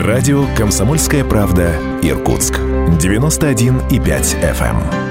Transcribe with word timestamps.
Радио 0.00 0.46
«Комсомольская 0.56 1.24
правда» 1.24 1.74
Иркутск. 2.00 2.54
91,5 2.54 3.90
FM. 4.40 5.09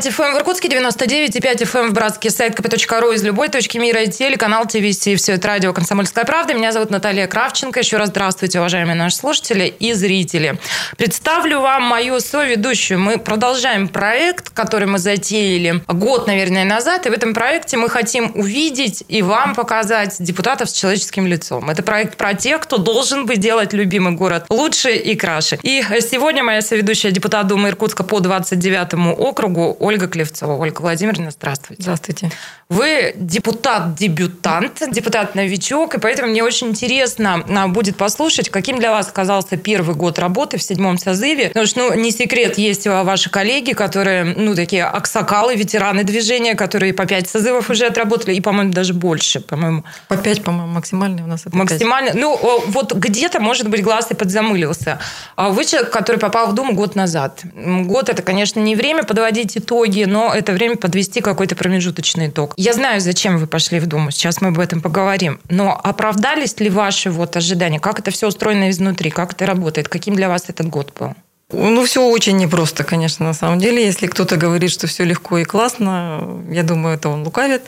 91,5 0.00 0.16
FM 0.16 0.34
в 0.34 0.38
Иркутске, 0.38 0.68
99,5 0.68 1.62
FM 1.62 1.88
в 1.88 1.92
Братске, 1.92 2.30
сайт 2.30 2.58
kp.ru 2.58 3.14
из 3.14 3.22
любой 3.22 3.48
точки 3.48 3.76
мира, 3.76 4.02
и 4.02 4.10
телеканал 4.10 4.64
ТВС, 4.64 5.06
и 5.06 5.16
все 5.16 5.32
это 5.32 5.48
радио 5.48 5.74
«Комсомольская 5.74 6.24
правда». 6.24 6.54
Меня 6.54 6.72
зовут 6.72 6.90
Наталья 6.90 7.26
Кравченко. 7.26 7.80
Еще 7.80 7.98
раз 7.98 8.08
здравствуйте, 8.08 8.60
уважаемые 8.60 8.94
наши 8.94 9.16
слушатели 9.16 9.66
и 9.78 9.92
зрители. 9.92 10.58
Представлю 10.96 11.60
вам 11.60 11.82
мою 11.82 12.20
соведущую. 12.20 12.98
Мы 12.98 13.18
продолжаем 13.18 13.88
проект, 13.88 14.48
который 14.50 14.88
мы 14.88 14.98
затеяли 14.98 15.82
год, 15.86 16.26
наверное, 16.26 16.64
назад, 16.64 17.06
и 17.06 17.10
в 17.10 17.12
этом 17.12 17.34
проекте 17.34 17.76
мы 17.76 17.90
хотим 17.90 18.32
увидеть 18.34 19.04
и 19.08 19.20
вам 19.20 19.54
показать 19.54 20.16
депутатов 20.18 20.70
с 20.70 20.72
человеческим 20.72 21.26
лицом. 21.26 21.68
Это 21.68 21.82
проект 21.82 22.16
про 22.16 22.32
тех, 22.32 22.60
кто 22.60 22.78
должен 22.78 23.26
бы 23.26 23.36
делать 23.36 23.74
любимый 23.74 24.14
город 24.14 24.46
лучше 24.48 24.92
и 24.92 25.14
краше. 25.14 25.58
И 25.62 25.82
сегодня 26.00 26.42
моя 26.42 26.62
соведущая 26.62 27.10
депутат 27.10 27.46
Думы 27.46 27.68
Иркутска 27.68 28.02
по 28.02 28.20
29 28.20 29.18
округу 29.18 29.76
Ольга 29.90 30.06
Клевцова. 30.06 30.52
Ольга 30.52 30.82
Владимировна, 30.82 31.32
здравствуйте. 31.32 31.82
Здравствуйте. 31.82 32.30
Вы 32.68 33.12
депутат-дебютант, 33.16 34.84
депутат-новичок, 34.92 35.96
и 35.96 35.98
поэтому 35.98 36.28
мне 36.28 36.44
очень 36.44 36.68
интересно 36.68 37.44
а, 37.48 37.66
будет 37.66 37.96
послушать, 37.96 38.48
каким 38.50 38.78
для 38.78 38.92
вас 38.92 39.08
оказался 39.08 39.56
первый 39.56 39.96
год 39.96 40.20
работы 40.20 40.56
в 40.56 40.62
седьмом 40.62 40.96
созыве. 40.96 41.48
Потому 41.48 41.66
что, 41.66 41.80
ну, 41.80 41.94
не 41.94 42.12
секрет, 42.12 42.58
есть 42.58 42.86
ваши 42.86 43.28
коллеги, 43.28 43.72
которые, 43.72 44.22
ну, 44.22 44.54
такие 44.54 44.84
аксакалы, 44.84 45.56
ветераны 45.56 46.04
движения, 46.04 46.54
которые 46.54 46.94
по 46.94 47.06
пять 47.06 47.28
созывов 47.28 47.68
уже 47.70 47.86
отработали, 47.86 48.36
и, 48.36 48.40
по-моему, 48.40 48.72
даже 48.72 48.94
больше, 48.94 49.40
по-моему. 49.40 49.82
По 50.06 50.16
пять, 50.16 50.44
по-моему, 50.44 50.72
максимальный 50.72 51.24
у 51.24 51.26
нас 51.26 51.46
это 51.46 51.56
Максимально. 51.56 52.12
5. 52.12 52.20
Ну, 52.20 52.62
вот 52.68 52.92
где-то, 52.92 53.40
может 53.40 53.68
быть, 53.68 53.82
глаз 53.82 54.12
и 54.12 54.14
подзамылился. 54.14 55.00
А 55.34 55.48
вы 55.48 55.64
человек, 55.64 55.90
который 55.90 56.18
попал 56.18 56.46
в 56.46 56.54
Думу 56.54 56.74
год 56.74 56.94
назад. 56.94 57.40
Год– 57.56 58.08
это, 58.10 58.22
конечно, 58.22 58.60
не 58.60 58.76
время 58.76 59.02
подводить 59.02 59.58
итоги, 59.58 59.79
но 60.06 60.32
это 60.34 60.52
время 60.52 60.76
подвести 60.76 61.20
какой-то 61.20 61.56
промежуточный 61.56 62.28
итог. 62.28 62.54
Я 62.56 62.72
знаю, 62.72 63.00
зачем 63.00 63.38
вы 63.38 63.46
пошли 63.46 63.80
в 63.80 63.86
Думу, 63.86 64.10
сейчас 64.10 64.40
мы 64.40 64.48
об 64.48 64.58
этом 64.58 64.80
поговорим. 64.80 65.40
Но 65.48 65.78
оправдались 65.82 66.58
ли 66.60 66.70
ваши 66.70 67.10
вот 67.10 67.36
ожидания? 67.36 67.80
Как 67.80 67.98
это 67.98 68.10
все 68.10 68.28
устроено 68.28 68.70
изнутри? 68.70 69.10
Как 69.10 69.32
это 69.32 69.46
работает? 69.46 69.88
Каким 69.88 70.14
для 70.14 70.28
вас 70.28 70.44
этот 70.48 70.68
год 70.68 70.92
был? 70.98 71.14
Ну, 71.52 71.84
все 71.84 72.06
очень 72.06 72.36
непросто, 72.36 72.84
конечно, 72.84 73.26
на 73.26 73.34
самом 73.34 73.58
деле. 73.58 73.84
Если 73.84 74.06
кто-то 74.06 74.36
говорит, 74.36 74.70
что 74.70 74.86
все 74.86 75.04
легко 75.04 75.38
и 75.38 75.44
классно, 75.44 76.42
я 76.50 76.62
думаю, 76.62 76.94
это 76.94 77.08
он 77.08 77.24
лукавит. 77.24 77.62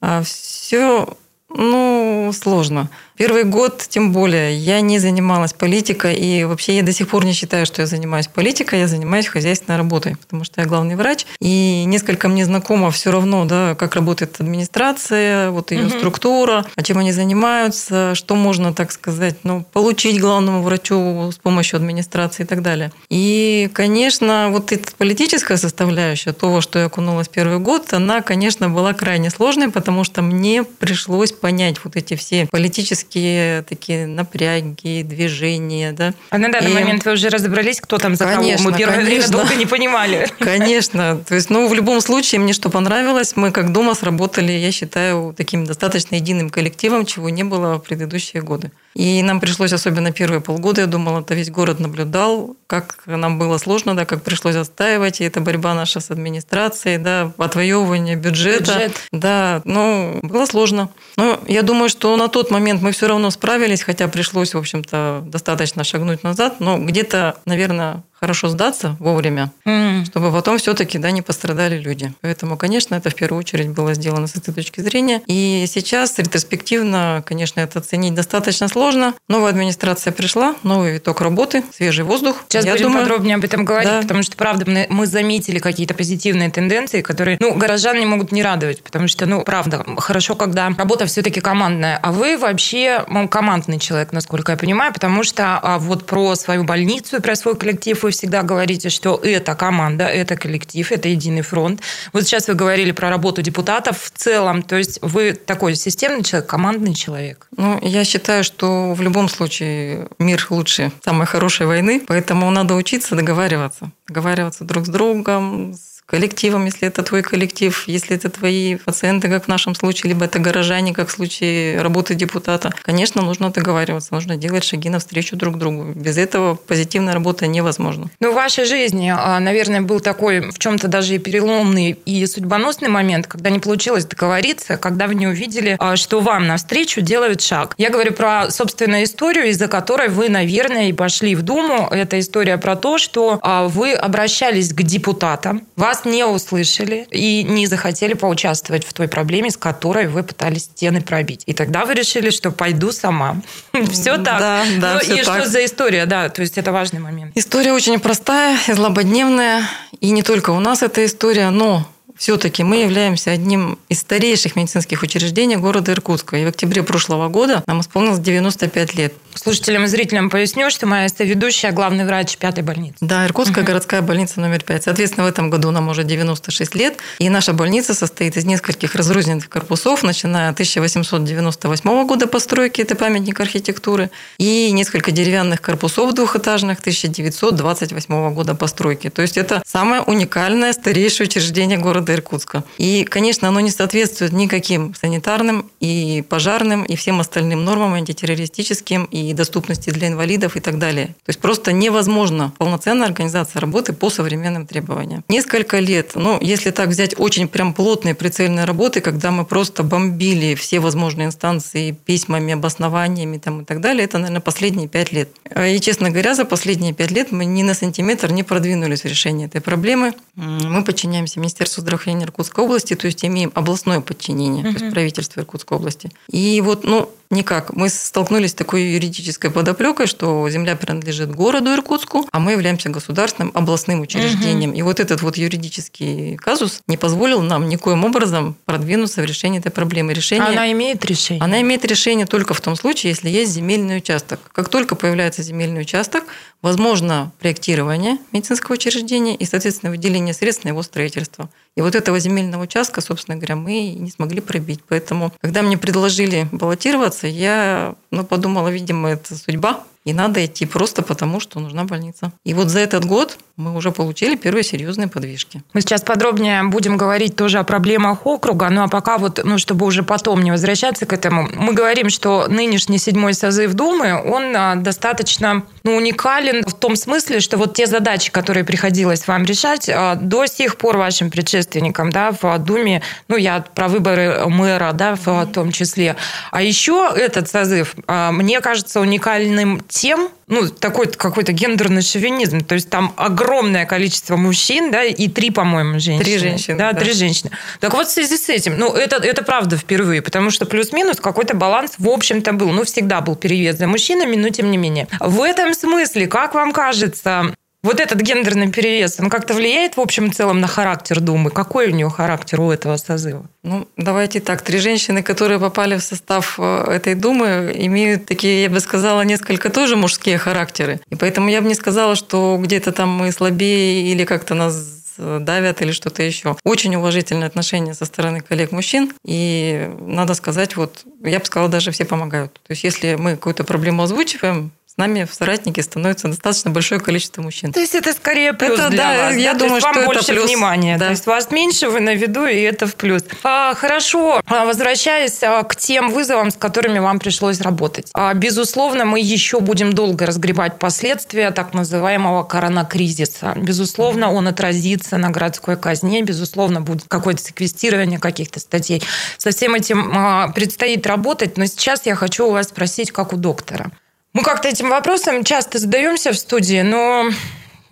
А 0.00 0.22
все, 0.22 1.08
ну, 1.48 2.32
сложно. 2.32 2.90
Первый 3.16 3.44
год, 3.44 3.84
тем 3.88 4.10
более, 4.10 4.56
я 4.56 4.80
не 4.80 4.98
занималась 4.98 5.52
политикой, 5.52 6.16
и 6.16 6.42
вообще 6.42 6.76
я 6.76 6.82
до 6.82 6.92
сих 6.92 7.08
пор 7.08 7.24
не 7.24 7.32
считаю, 7.32 7.64
что 7.64 7.82
я 7.82 7.86
занимаюсь 7.86 8.26
политикой, 8.26 8.80
я 8.80 8.88
занимаюсь 8.88 9.28
хозяйственной 9.28 9.78
работой, 9.78 10.16
потому 10.16 10.42
что 10.42 10.60
я 10.60 10.66
главный 10.66 10.96
врач, 10.96 11.24
и 11.38 11.84
несколько 11.86 12.26
мне 12.26 12.44
знакомо 12.44 12.90
все 12.90 13.12
равно, 13.12 13.44
да, 13.44 13.76
как 13.76 13.94
работает 13.94 14.40
администрация, 14.40 15.50
вот 15.52 15.70
ее 15.70 15.86
угу. 15.86 15.90
структура, 15.90 16.66
а 16.74 16.82
чем 16.82 16.98
они 16.98 17.12
занимаются, 17.12 18.16
что 18.16 18.34
можно, 18.34 18.74
так 18.74 18.90
сказать, 18.90 19.36
ну, 19.44 19.64
получить 19.72 20.20
главному 20.20 20.62
врачу 20.62 21.30
с 21.30 21.36
помощью 21.36 21.76
администрации 21.76 22.42
и 22.42 22.46
так 22.46 22.62
далее. 22.62 22.90
И, 23.10 23.70
конечно, 23.72 24.48
вот 24.50 24.72
эта 24.72 24.90
политическая 24.98 25.56
составляющая, 25.56 26.32
того, 26.32 26.60
что 26.60 26.80
я 26.80 26.86
окунулась 26.86 27.28
первый 27.28 27.60
год, 27.60 27.92
она, 27.92 28.22
конечно, 28.22 28.68
была 28.68 28.92
крайне 28.92 29.30
сложной, 29.30 29.70
потому 29.70 30.02
что 30.02 30.20
мне 30.20 30.64
пришлось 30.64 31.30
понять 31.30 31.76
вот 31.84 31.94
эти 31.94 32.16
все 32.16 32.48
политические 32.50 33.03
физические 33.04 33.62
такие 33.62 34.06
напряги, 34.06 35.02
движения. 35.02 35.92
Да? 35.92 36.14
А 36.30 36.38
на 36.38 36.50
данный 36.50 36.70
и... 36.70 36.74
момент 36.74 37.04
вы 37.04 37.12
уже 37.12 37.28
разобрались, 37.28 37.80
кто 37.80 37.98
там 37.98 38.16
за 38.16 38.24
конечно, 38.24 38.58
кого? 38.58 38.70
Мы 38.70 38.78
первое 38.78 38.96
конечно. 38.96 39.16
время 39.16 39.28
долго 39.28 39.54
не 39.54 39.66
понимали. 39.66 40.28
Конечно. 40.38 41.20
То 41.26 41.34
есть, 41.34 41.50
ну, 41.50 41.68
в 41.68 41.74
любом 41.74 42.00
случае, 42.00 42.40
мне 42.40 42.52
что 42.52 42.70
понравилось, 42.70 43.34
мы 43.36 43.50
как 43.50 43.72
дома 43.72 43.94
сработали, 43.94 44.52
я 44.52 44.72
считаю, 44.72 45.34
таким 45.36 45.64
достаточно 45.64 46.16
единым 46.16 46.50
коллективом, 46.50 47.06
чего 47.06 47.30
не 47.30 47.44
было 47.44 47.76
в 47.76 47.80
предыдущие 47.80 48.42
годы. 48.42 48.70
И 48.94 49.22
нам 49.22 49.40
пришлось, 49.40 49.72
особенно 49.72 50.12
первые 50.12 50.40
полгода, 50.40 50.82
я 50.82 50.86
думала, 50.86 51.20
это 51.20 51.34
весь 51.34 51.50
город 51.50 51.80
наблюдал, 51.80 52.56
как 52.68 53.02
нам 53.06 53.38
было 53.38 53.58
сложно, 53.58 53.96
да, 53.96 54.04
как 54.04 54.22
пришлось 54.22 54.54
отстаивать, 54.54 55.20
и 55.20 55.24
это 55.24 55.40
борьба 55.40 55.74
наша 55.74 56.00
с 56.00 56.10
администрацией, 56.10 56.98
да, 56.98 57.32
отвоевывание 57.38 58.14
бюджета. 58.14 58.72
Бюджет. 58.72 58.92
Да, 59.10 59.62
ну, 59.64 60.20
было 60.22 60.46
сложно. 60.46 60.90
Но 61.16 61.40
я 61.48 61.62
думаю, 61.62 61.88
что 61.88 62.16
на 62.16 62.28
тот 62.28 62.50
момент 62.50 62.82
мы 62.82 62.92
все 62.94 63.08
равно 63.08 63.30
справились, 63.30 63.82
хотя 63.82 64.08
пришлось, 64.08 64.54
в 64.54 64.58
общем-то, 64.58 65.22
достаточно 65.26 65.84
шагнуть 65.84 66.22
назад, 66.22 66.60
но 66.60 66.78
где-то, 66.78 67.36
наверное, 67.44 68.02
хорошо 68.24 68.48
сдаться 68.48 68.96
вовремя, 69.00 69.52
mm. 69.66 70.06
чтобы 70.06 70.32
потом 70.32 70.56
все-таки 70.56 70.96
да, 70.96 71.10
не 71.10 71.20
пострадали 71.20 71.78
люди. 71.78 72.14
Поэтому, 72.22 72.56
конечно, 72.56 72.94
это 72.94 73.10
в 73.10 73.14
первую 73.14 73.38
очередь 73.40 73.68
было 73.68 73.92
сделано 73.92 74.28
с 74.28 74.34
этой 74.34 74.54
точки 74.54 74.80
зрения. 74.80 75.20
И 75.26 75.66
сейчас 75.68 76.18
ретроспективно, 76.18 77.22
конечно, 77.26 77.60
это 77.60 77.80
оценить 77.80 78.14
достаточно 78.14 78.68
сложно. 78.68 79.12
Новая 79.28 79.50
администрация 79.50 80.10
пришла, 80.10 80.54
новый 80.62 80.94
виток 80.94 81.20
работы, 81.20 81.64
свежий 81.70 82.02
воздух. 82.02 82.44
Сейчас 82.48 82.64
Я 82.64 82.72
будем 82.72 82.86
думаю, 82.86 83.02
подробнее 83.02 83.36
об 83.36 83.44
этом 83.44 83.66
говорить, 83.66 83.90
да. 83.90 84.00
потому 84.00 84.22
что, 84.22 84.36
правда, 84.38 84.86
мы, 84.88 85.04
заметили 85.04 85.58
какие-то 85.58 85.92
позитивные 85.92 86.48
тенденции, 86.48 87.02
которые, 87.02 87.36
ну, 87.40 87.54
горожан 87.54 87.98
не 87.98 88.06
могут 88.06 88.32
не 88.32 88.42
радовать, 88.42 88.82
потому 88.82 89.06
что, 89.06 89.26
ну, 89.26 89.42
правда, 89.42 89.84
хорошо, 89.98 90.34
когда 90.34 90.70
работа 90.70 91.04
все-таки 91.04 91.42
командная. 91.42 91.98
А 92.02 92.10
вы 92.10 92.38
вообще 92.38 93.04
командный 93.30 93.78
человек, 93.78 94.12
насколько 94.12 94.52
я 94.52 94.56
понимаю, 94.56 94.94
потому 94.94 95.24
что 95.24 95.58
а, 95.58 95.78
вот 95.78 96.06
про 96.06 96.34
свою 96.36 96.64
больницу 96.64 97.18
и 97.18 97.20
про 97.20 97.36
свой 97.36 97.54
коллектив 97.54 98.02
вы 98.02 98.13
всегда 98.14 98.42
говорите, 98.42 98.88
что 98.88 99.20
это 99.22 99.54
команда, 99.54 100.04
это 100.04 100.36
коллектив, 100.36 100.90
это 100.90 101.08
единый 101.08 101.42
фронт. 101.42 101.80
Вот 102.12 102.24
сейчас 102.24 102.48
вы 102.48 102.54
говорили 102.54 102.92
про 102.92 103.10
работу 103.10 103.42
депутатов 103.42 104.00
в 104.02 104.10
целом, 104.10 104.62
то 104.62 104.76
есть 104.76 104.98
вы 105.02 105.32
такой 105.32 105.74
системный 105.74 106.22
человек, 106.22 106.48
командный 106.48 106.94
человек. 106.94 107.46
Ну, 107.56 107.78
я 107.82 108.04
считаю, 108.04 108.44
что 108.44 108.94
в 108.94 109.02
любом 109.02 109.28
случае 109.28 110.08
мир 110.18 110.46
лучше 110.50 110.90
самой 111.04 111.26
хорошей 111.26 111.66
войны, 111.66 112.02
поэтому 112.06 112.50
надо 112.50 112.74
учиться 112.74 113.14
договариваться. 113.14 113.90
Договариваться 114.08 114.64
друг 114.64 114.86
с 114.86 114.88
другом, 114.88 115.74
с 115.74 115.93
коллективом, 116.06 116.66
если 116.66 116.88
это 116.88 117.02
твой 117.02 117.22
коллектив, 117.22 117.84
если 117.86 118.16
это 118.16 118.30
твои 118.30 118.76
пациенты, 118.76 119.28
как 119.28 119.44
в 119.44 119.48
нашем 119.48 119.74
случае, 119.74 120.12
либо 120.12 120.26
это 120.26 120.38
горожане, 120.38 120.92
как 120.92 121.08
в 121.08 121.12
случае 121.12 121.80
работы 121.80 122.14
депутата. 122.14 122.72
Конечно, 122.82 123.22
нужно 123.22 123.50
договариваться, 123.50 124.14
нужно 124.14 124.36
делать 124.36 124.64
шаги 124.64 124.88
навстречу 124.90 125.36
друг 125.36 125.58
другу. 125.58 125.92
Без 125.94 126.18
этого 126.18 126.54
позитивная 126.54 127.14
работа 127.14 127.46
невозможна. 127.46 128.10
Ну, 128.20 128.32
в 128.32 128.34
вашей 128.34 128.64
жизни, 128.64 129.12
а, 129.16 129.40
наверное, 129.40 129.80
был 129.80 130.00
такой 130.00 130.50
в 130.50 130.58
чем-то 130.58 130.88
даже 130.88 131.14
и 131.14 131.18
переломный 131.18 131.98
и 132.04 132.26
судьбоносный 132.26 132.88
момент, 132.88 133.26
когда 133.26 133.50
не 133.50 133.58
получилось 133.58 134.04
договориться, 134.04 134.76
когда 134.76 135.06
вы 135.06 135.14
не 135.14 135.26
увидели, 135.26 135.76
а, 135.78 135.96
что 135.96 136.20
вам 136.20 136.46
навстречу 136.46 137.00
делают 137.00 137.40
шаг. 137.40 137.74
Я 137.78 137.90
говорю 137.90 138.12
про 138.12 138.50
собственную 138.50 139.04
историю, 139.04 139.48
из-за 139.48 139.68
которой 139.68 140.08
вы, 140.08 140.28
наверное, 140.28 140.88
и 140.88 140.92
пошли 140.92 141.34
в 141.34 141.42
Думу. 141.42 141.88
Это 141.90 142.18
история 142.20 142.58
про 142.58 142.76
то, 142.76 142.98
что 142.98 143.38
а, 143.42 143.68
вы 143.68 143.92
обращались 143.92 144.72
к 144.72 144.82
депутатам, 144.82 145.62
вас 145.76 145.93
вас 145.94 146.04
не 146.04 146.24
услышали 146.24 147.06
и 147.10 147.44
не 147.44 147.66
захотели 147.66 148.14
поучаствовать 148.14 148.84
в 148.84 148.92
той 148.92 149.08
проблеме, 149.08 149.50
с 149.50 149.56
которой 149.56 150.08
вы 150.08 150.22
пытались 150.22 150.64
стены 150.64 151.00
пробить. 151.00 151.42
И 151.46 151.52
тогда 151.52 151.84
вы 151.84 151.94
решили, 151.94 152.30
что 152.30 152.50
пойду 152.50 152.92
сама. 152.92 153.40
Все 153.90 154.16
так. 154.16 154.38
Да, 154.38 154.64
да, 154.80 155.00
ну, 155.06 155.14
и 155.14 155.22
что 155.22 155.46
за 155.46 155.64
история, 155.64 156.06
да, 156.06 156.28
то 156.28 156.42
есть 156.42 156.58
это 156.58 156.72
важный 156.72 157.00
момент. 157.00 157.32
История 157.36 157.72
очень 157.72 157.98
простая, 158.00 158.58
злободневная. 158.66 159.62
И 160.00 160.10
не 160.10 160.22
только 160.22 160.50
у 160.50 160.60
нас 160.60 160.82
эта 160.82 161.04
история, 161.04 161.50
но 161.50 161.86
все-таки 162.16 162.62
мы 162.62 162.76
являемся 162.76 163.32
одним 163.32 163.78
из 163.88 164.00
старейших 164.00 164.56
медицинских 164.56 165.02
учреждений 165.02 165.56
города 165.56 165.92
Иркутска. 165.92 166.36
И 166.36 166.44
в 166.44 166.48
октябре 166.48 166.82
прошлого 166.82 167.28
года 167.28 167.62
нам 167.66 167.80
исполнилось 167.80 168.20
95 168.20 168.94
лет. 168.94 169.14
Слушателям 169.34 169.84
и 169.84 169.86
зрителям 169.86 170.30
поясню, 170.30 170.70
что 170.70 170.86
моя 170.86 171.08
ведущая 171.18 171.72
главный 171.72 172.04
врач 172.04 172.36
пятой 172.36 172.62
больницы. 172.62 172.96
Да, 173.00 173.26
Иркутская 173.26 173.64
угу. 173.64 173.68
городская 173.68 174.02
больница 174.02 174.40
номер 174.40 174.62
5. 174.62 174.84
Соответственно, 174.84 175.24
в 175.24 175.28
этом 175.28 175.50
году 175.50 175.70
нам 175.70 175.88
уже 175.88 176.04
96 176.04 176.74
лет. 176.74 176.98
И 177.18 177.28
наша 177.28 177.52
больница 177.52 177.94
состоит 177.94 178.36
из 178.36 178.44
нескольких 178.44 178.94
разрозненных 178.94 179.48
корпусов, 179.48 180.02
начиная 180.02 180.50
от 180.50 180.54
1898 180.54 182.06
года 182.06 182.26
постройки, 182.26 182.80
это 182.80 182.94
памятник 182.94 183.40
архитектуры, 183.40 184.10
и 184.38 184.70
несколько 184.72 185.10
деревянных 185.10 185.60
корпусов 185.60 186.14
двухэтажных 186.14 186.80
1928 186.80 188.34
года 188.34 188.54
постройки. 188.54 189.10
То 189.10 189.22
есть 189.22 189.36
это 189.36 189.62
самое 189.66 190.02
уникальное, 190.02 190.72
старейшее 190.72 191.26
учреждение 191.26 191.78
города 191.78 192.14
Иркутска. 192.14 192.64
И, 192.78 193.04
конечно, 193.04 193.48
оно 193.48 193.60
не 193.60 193.70
соответствует 193.70 194.32
никаким 194.32 194.94
санитарным 194.94 195.70
и 195.80 196.24
пожарным 196.28 196.84
и 196.84 196.96
всем 196.96 197.20
остальным 197.20 197.64
нормам 197.64 197.94
антитеррористическим 197.94 199.04
и 199.04 199.23
и 199.30 199.34
доступности 199.34 199.90
для 199.90 200.08
инвалидов 200.08 200.56
и 200.56 200.60
так 200.60 200.78
далее. 200.78 201.06
То 201.06 201.28
есть 201.28 201.40
просто 201.40 201.72
невозможно 201.72 202.52
полноценная 202.58 203.06
организация 203.06 203.60
работы 203.60 203.92
по 203.92 204.10
современным 204.10 204.66
требованиям. 204.66 205.24
Несколько 205.28 205.78
лет, 205.78 206.12
ну, 206.14 206.38
если 206.40 206.70
так 206.70 206.88
взять 206.88 207.18
очень 207.18 207.48
прям 207.48 207.74
плотные 207.74 208.14
прицельные 208.14 208.64
работы, 208.64 209.00
когда 209.00 209.30
мы 209.30 209.44
просто 209.44 209.82
бомбили 209.82 210.54
все 210.54 210.80
возможные 210.80 211.26
инстанции 211.26 211.92
письмами, 211.92 212.54
обоснованиями 212.54 213.38
там, 213.38 213.62
и 213.62 213.64
так 213.64 213.80
далее, 213.80 214.04
это, 214.04 214.18
наверное, 214.18 214.40
последние 214.40 214.88
пять 214.88 215.12
лет. 215.12 215.28
И, 215.56 215.80
честно 215.80 216.10
говоря, 216.10 216.34
за 216.34 216.44
последние 216.44 216.92
пять 216.92 217.10
лет 217.10 217.32
мы 217.32 217.44
ни 217.44 217.62
на 217.62 217.74
сантиметр 217.74 218.32
не 218.32 218.42
продвинулись 218.42 219.02
в 219.02 219.06
решении 219.06 219.46
этой 219.46 219.60
проблемы. 219.60 220.14
Мы 220.34 220.84
подчиняемся 220.84 221.38
Министерству 221.40 221.80
здравоохранения 221.80 222.24
Иркутской 222.24 222.64
области, 222.64 222.94
то 222.94 223.06
есть 223.06 223.24
имеем 223.24 223.52
областное 223.54 224.00
подчинение, 224.00 224.64
угу. 224.64 224.74
то 224.74 224.82
есть 224.82 224.94
правительство 224.94 225.40
Иркутской 225.40 225.78
области. 225.78 226.10
И 226.30 226.60
вот, 226.60 226.84
ну, 226.84 227.10
Никак. 227.34 227.72
Мы 227.72 227.88
столкнулись 227.88 228.50
с 228.50 228.54
такой 228.54 228.82
юридической 228.84 229.13
подоплекой, 229.50 230.06
что 230.06 230.48
земля 230.48 230.76
принадлежит 230.76 231.34
городу 231.34 231.72
Иркутску, 231.72 232.26
а 232.30 232.38
мы 232.40 232.52
являемся 232.52 232.90
государственным 232.90 233.50
областным 233.54 234.00
учреждением. 234.00 234.70
Угу. 234.70 234.78
И 234.78 234.82
вот 234.82 235.00
этот 235.00 235.22
вот 235.22 235.36
юридический 235.36 236.36
казус 236.36 236.80
не 236.86 236.96
позволил 236.96 237.42
нам 237.42 237.68
никоим 237.68 238.04
образом 238.04 238.56
продвинуться 238.64 239.22
в 239.22 239.24
решении 239.24 239.58
этой 239.60 239.70
проблемы. 239.70 240.12
Решение, 240.14 240.46
Она 240.46 240.70
имеет 240.72 241.04
решение? 241.04 241.42
Она 241.42 241.60
имеет 241.60 241.84
решение 241.84 242.26
только 242.26 242.54
в 242.54 242.60
том 242.60 242.76
случае, 242.76 243.10
если 243.10 243.28
есть 243.28 243.52
земельный 243.52 243.98
участок. 243.98 244.40
Как 244.52 244.68
только 244.68 244.94
появляется 244.94 245.42
земельный 245.42 245.82
участок, 245.82 246.24
возможно 246.62 247.30
проектирование 247.40 248.18
медицинского 248.32 248.74
учреждения 248.74 249.36
и, 249.36 249.44
соответственно, 249.44 249.90
выделение 249.90 250.32
средств 250.32 250.64
на 250.64 250.68
его 250.70 250.82
строительство. 250.82 251.50
И 251.76 251.82
вот 251.82 251.94
этого 251.94 252.18
земельного 252.20 252.62
участка, 252.62 253.00
собственно 253.00 253.36
говоря, 253.36 253.56
мы 253.56 253.90
не 253.90 254.10
смогли 254.10 254.40
пробить. 254.40 254.80
Поэтому, 254.88 255.32
когда 255.40 255.60
мне 255.62 255.76
предложили 255.76 256.48
баллотироваться, 256.52 257.26
я 257.26 257.96
ну, 258.10 258.24
подумала, 258.24 258.68
видимо, 258.68 259.03
это 259.06 259.36
судьба, 259.36 259.84
и 260.04 260.12
надо 260.12 260.44
идти 260.44 260.66
просто 260.66 261.02
потому, 261.02 261.40
что 261.40 261.60
нужна 261.60 261.84
больница. 261.84 262.32
И 262.44 262.54
вот 262.54 262.68
за 262.68 262.80
этот 262.80 263.04
год 263.04 263.38
мы 263.56 263.74
уже 263.74 263.92
получили 263.92 264.36
первые 264.36 264.64
серьезные 264.64 265.08
подвижки. 265.08 265.62
Мы 265.72 265.80
сейчас 265.80 266.02
подробнее 266.02 266.64
будем 266.64 266.96
говорить 266.96 267.36
тоже 267.36 267.58
о 267.58 267.64
проблемах 267.64 268.26
округа, 268.26 268.68
ну 268.70 268.82
а 268.82 268.88
пока 268.88 269.16
вот, 269.16 269.40
ну 269.44 269.58
чтобы 269.58 269.86
уже 269.86 270.02
потом 270.02 270.42
не 270.42 270.50
возвращаться 270.50 271.06
к 271.06 271.12
этому, 271.12 271.48
мы 271.54 271.72
говорим, 271.72 272.10
что 272.10 272.46
нынешний 272.48 272.98
седьмой 272.98 273.34
созыв 273.34 273.74
Думы, 273.74 274.20
он 274.22 274.54
а, 274.56 274.74
достаточно 274.76 275.62
ну, 275.84 275.96
уникален 275.96 276.64
в 276.64 276.74
том 276.74 276.96
смысле, 276.96 277.40
что 277.40 277.56
вот 277.56 277.74
те 277.74 277.86
задачи, 277.86 278.30
которые 278.30 278.64
приходилось 278.64 279.26
вам 279.26 279.44
решать, 279.44 279.88
а, 279.88 280.16
до 280.16 280.46
сих 280.46 280.76
пор 280.76 280.96
вашим 280.96 281.30
предшественникам, 281.30 282.10
да, 282.10 282.32
в 282.32 282.58
Думе, 282.58 283.02
ну 283.28 283.36
я 283.36 283.64
про 283.74 283.88
выборы 283.88 284.46
мэра, 284.46 284.92
да, 284.92 285.14
в 285.14 285.46
том 285.46 285.72
числе. 285.72 286.16
А 286.50 286.60
еще 286.62 287.10
этот 287.14 287.48
созыв, 287.48 287.94
а, 288.06 288.32
мне 288.32 288.60
кажется, 288.60 289.00
уникальным 289.00 289.80
тем, 289.94 290.28
ну, 290.48 290.68
такой 290.68 291.06
какой-то 291.06 291.52
гендерный 291.52 292.02
шовинизм. 292.02 292.60
То 292.64 292.74
есть 292.74 292.90
там 292.90 293.14
огромное 293.16 293.86
количество 293.86 294.36
мужчин, 294.36 294.90
да, 294.90 295.04
и 295.04 295.28
три, 295.28 295.50
по-моему, 295.50 296.00
женщины. 296.00 296.24
Три 296.24 296.38
женщины. 296.38 296.76
Да, 296.76 296.92
да, 296.92 297.00
три 297.00 297.12
женщины. 297.12 297.52
Так 297.78 297.94
вот, 297.94 298.08
в 298.08 298.10
связи 298.10 298.36
с 298.36 298.48
этим, 298.48 298.76
ну, 298.76 298.92
это, 298.92 299.16
это 299.16 299.44
правда 299.44 299.76
впервые, 299.76 300.20
потому 300.20 300.50
что 300.50 300.66
плюс-минус 300.66 301.20
какой-то 301.20 301.54
баланс, 301.54 301.94
в 301.98 302.08
общем-то, 302.08 302.52
был. 302.52 302.70
Ну, 302.70 302.82
всегда 302.84 303.20
был 303.20 303.36
перевес 303.36 303.78
за 303.78 303.86
мужчинами, 303.86 304.34
но 304.34 304.48
тем 304.48 304.70
не 304.72 304.78
менее. 304.78 305.06
В 305.20 305.40
этом 305.42 305.72
смысле, 305.74 306.26
как 306.26 306.54
вам 306.54 306.72
кажется, 306.72 307.54
вот 307.84 308.00
этот 308.00 308.20
гендерный 308.20 308.70
перевес, 308.70 309.20
он 309.20 309.30
как-то 309.30 309.54
влияет 309.54 309.96
в 309.96 310.00
общем 310.00 310.26
и 310.26 310.30
целом 310.30 310.60
на 310.60 310.66
характер 310.66 311.20
Думы? 311.20 311.50
Какой 311.50 311.88
у 311.88 311.94
нее 311.94 312.10
характер 312.10 312.60
у 312.60 312.70
этого 312.70 312.96
созыва? 312.96 313.46
Ну, 313.62 313.86
давайте 313.96 314.40
так. 314.40 314.62
Три 314.62 314.78
женщины, 314.78 315.22
которые 315.22 315.60
попали 315.60 315.96
в 315.96 316.02
состав 316.02 316.58
э, 316.58 316.84
этой 316.90 317.14
Думы, 317.14 317.72
имеют 317.76 318.26
такие, 318.26 318.62
я 318.64 318.70
бы 318.70 318.80
сказала, 318.80 319.22
несколько 319.22 319.70
тоже 319.70 319.96
мужские 319.96 320.38
характеры. 320.38 321.00
И 321.10 321.14
поэтому 321.14 321.48
я 321.48 321.60
бы 321.60 321.68
не 321.68 321.74
сказала, 321.74 322.16
что 322.16 322.58
где-то 322.60 322.92
там 322.92 323.10
мы 323.10 323.30
слабее 323.30 324.10
или 324.10 324.24
как-то 324.24 324.54
нас 324.54 325.04
давят 325.18 325.82
или 325.82 325.92
что-то 325.92 326.22
еще. 326.22 326.56
Очень 326.64 326.96
уважительное 326.96 327.46
отношение 327.46 327.94
со 327.94 328.04
стороны 328.04 328.40
коллег-мужчин. 328.40 329.12
И 329.24 329.90
надо 330.00 330.34
сказать, 330.34 330.76
вот 330.76 331.04
я 331.22 331.38
бы 331.38 331.44
сказала, 331.44 331.70
даже 331.70 331.90
все 331.90 332.04
помогают. 332.04 332.54
То 332.54 332.70
есть 332.70 332.84
если 332.84 333.14
мы 333.14 333.32
какую-то 333.32 333.64
проблему 333.64 334.02
озвучиваем, 334.02 334.72
с 334.94 334.96
нами 334.96 335.24
в 335.24 335.34
соратнике 335.34 335.82
становится 335.82 336.28
достаточно 336.28 336.70
большое 336.70 337.00
количество 337.00 337.42
мужчин. 337.42 337.72
То 337.72 337.80
есть 337.80 337.96
это 337.96 338.12
скорее 338.12 338.52
плюс 338.52 338.78
это, 338.78 338.90
для 338.90 339.02
да, 339.02 339.18
вас. 339.24 339.36
Я 339.36 339.54
да? 339.54 339.58
думаю, 339.58 339.80
То 339.80 339.88
есть 339.88 339.88
что 339.88 339.98
вам 339.98 340.06
больше 340.06 340.32
плюс. 340.32 340.46
внимания. 340.46 340.98
Да. 340.98 341.06
То 341.06 341.10
есть 341.10 341.26
вас 341.26 341.50
меньше, 341.50 341.88
вы 341.88 341.98
на 341.98 342.14
виду, 342.14 342.46
и 342.46 342.60
это 342.60 342.86
в 342.86 342.94
плюс. 342.94 343.24
А, 343.42 343.74
хорошо. 343.74 344.40
А, 344.46 344.64
возвращаясь 344.64 345.42
а, 345.42 345.64
к 345.64 345.74
тем 345.74 346.12
вызовам, 346.12 346.52
с 346.52 346.54
которыми 346.54 347.00
вам 347.00 347.18
пришлось 347.18 347.60
работать. 347.60 348.08
А, 348.14 348.32
безусловно, 348.34 349.04
мы 349.04 349.18
еще 349.18 349.58
будем 349.58 349.94
долго 349.94 350.26
разгребать 350.26 350.78
последствия 350.78 351.50
так 351.50 351.74
называемого 351.74 352.44
коронакризиса. 352.44 353.54
Безусловно, 353.56 354.32
он 354.32 354.46
отразится 354.46 355.18
на 355.18 355.30
городской 355.30 355.76
казне. 355.76 356.22
Безусловно, 356.22 356.80
будет 356.82 357.06
какое-то 357.08 357.42
секвестирование 357.42 358.20
каких-то 358.20 358.60
статей. 358.60 359.02
Со 359.38 359.50
всем 359.50 359.74
этим 359.74 360.12
а, 360.16 360.52
предстоит 360.52 361.04
работать. 361.04 361.56
Но 361.56 361.66
сейчас 361.66 362.06
я 362.06 362.14
хочу 362.14 362.46
у 362.46 362.52
вас 362.52 362.68
спросить, 362.68 363.10
как 363.10 363.32
у 363.32 363.36
доктора. 363.36 363.90
Мы 364.34 364.42
как-то 364.42 364.66
этим 364.66 364.90
вопросом 364.90 365.44
часто 365.44 365.78
задаемся 365.78 366.32
в 366.32 366.36
студии, 366.36 366.82
но 366.82 367.30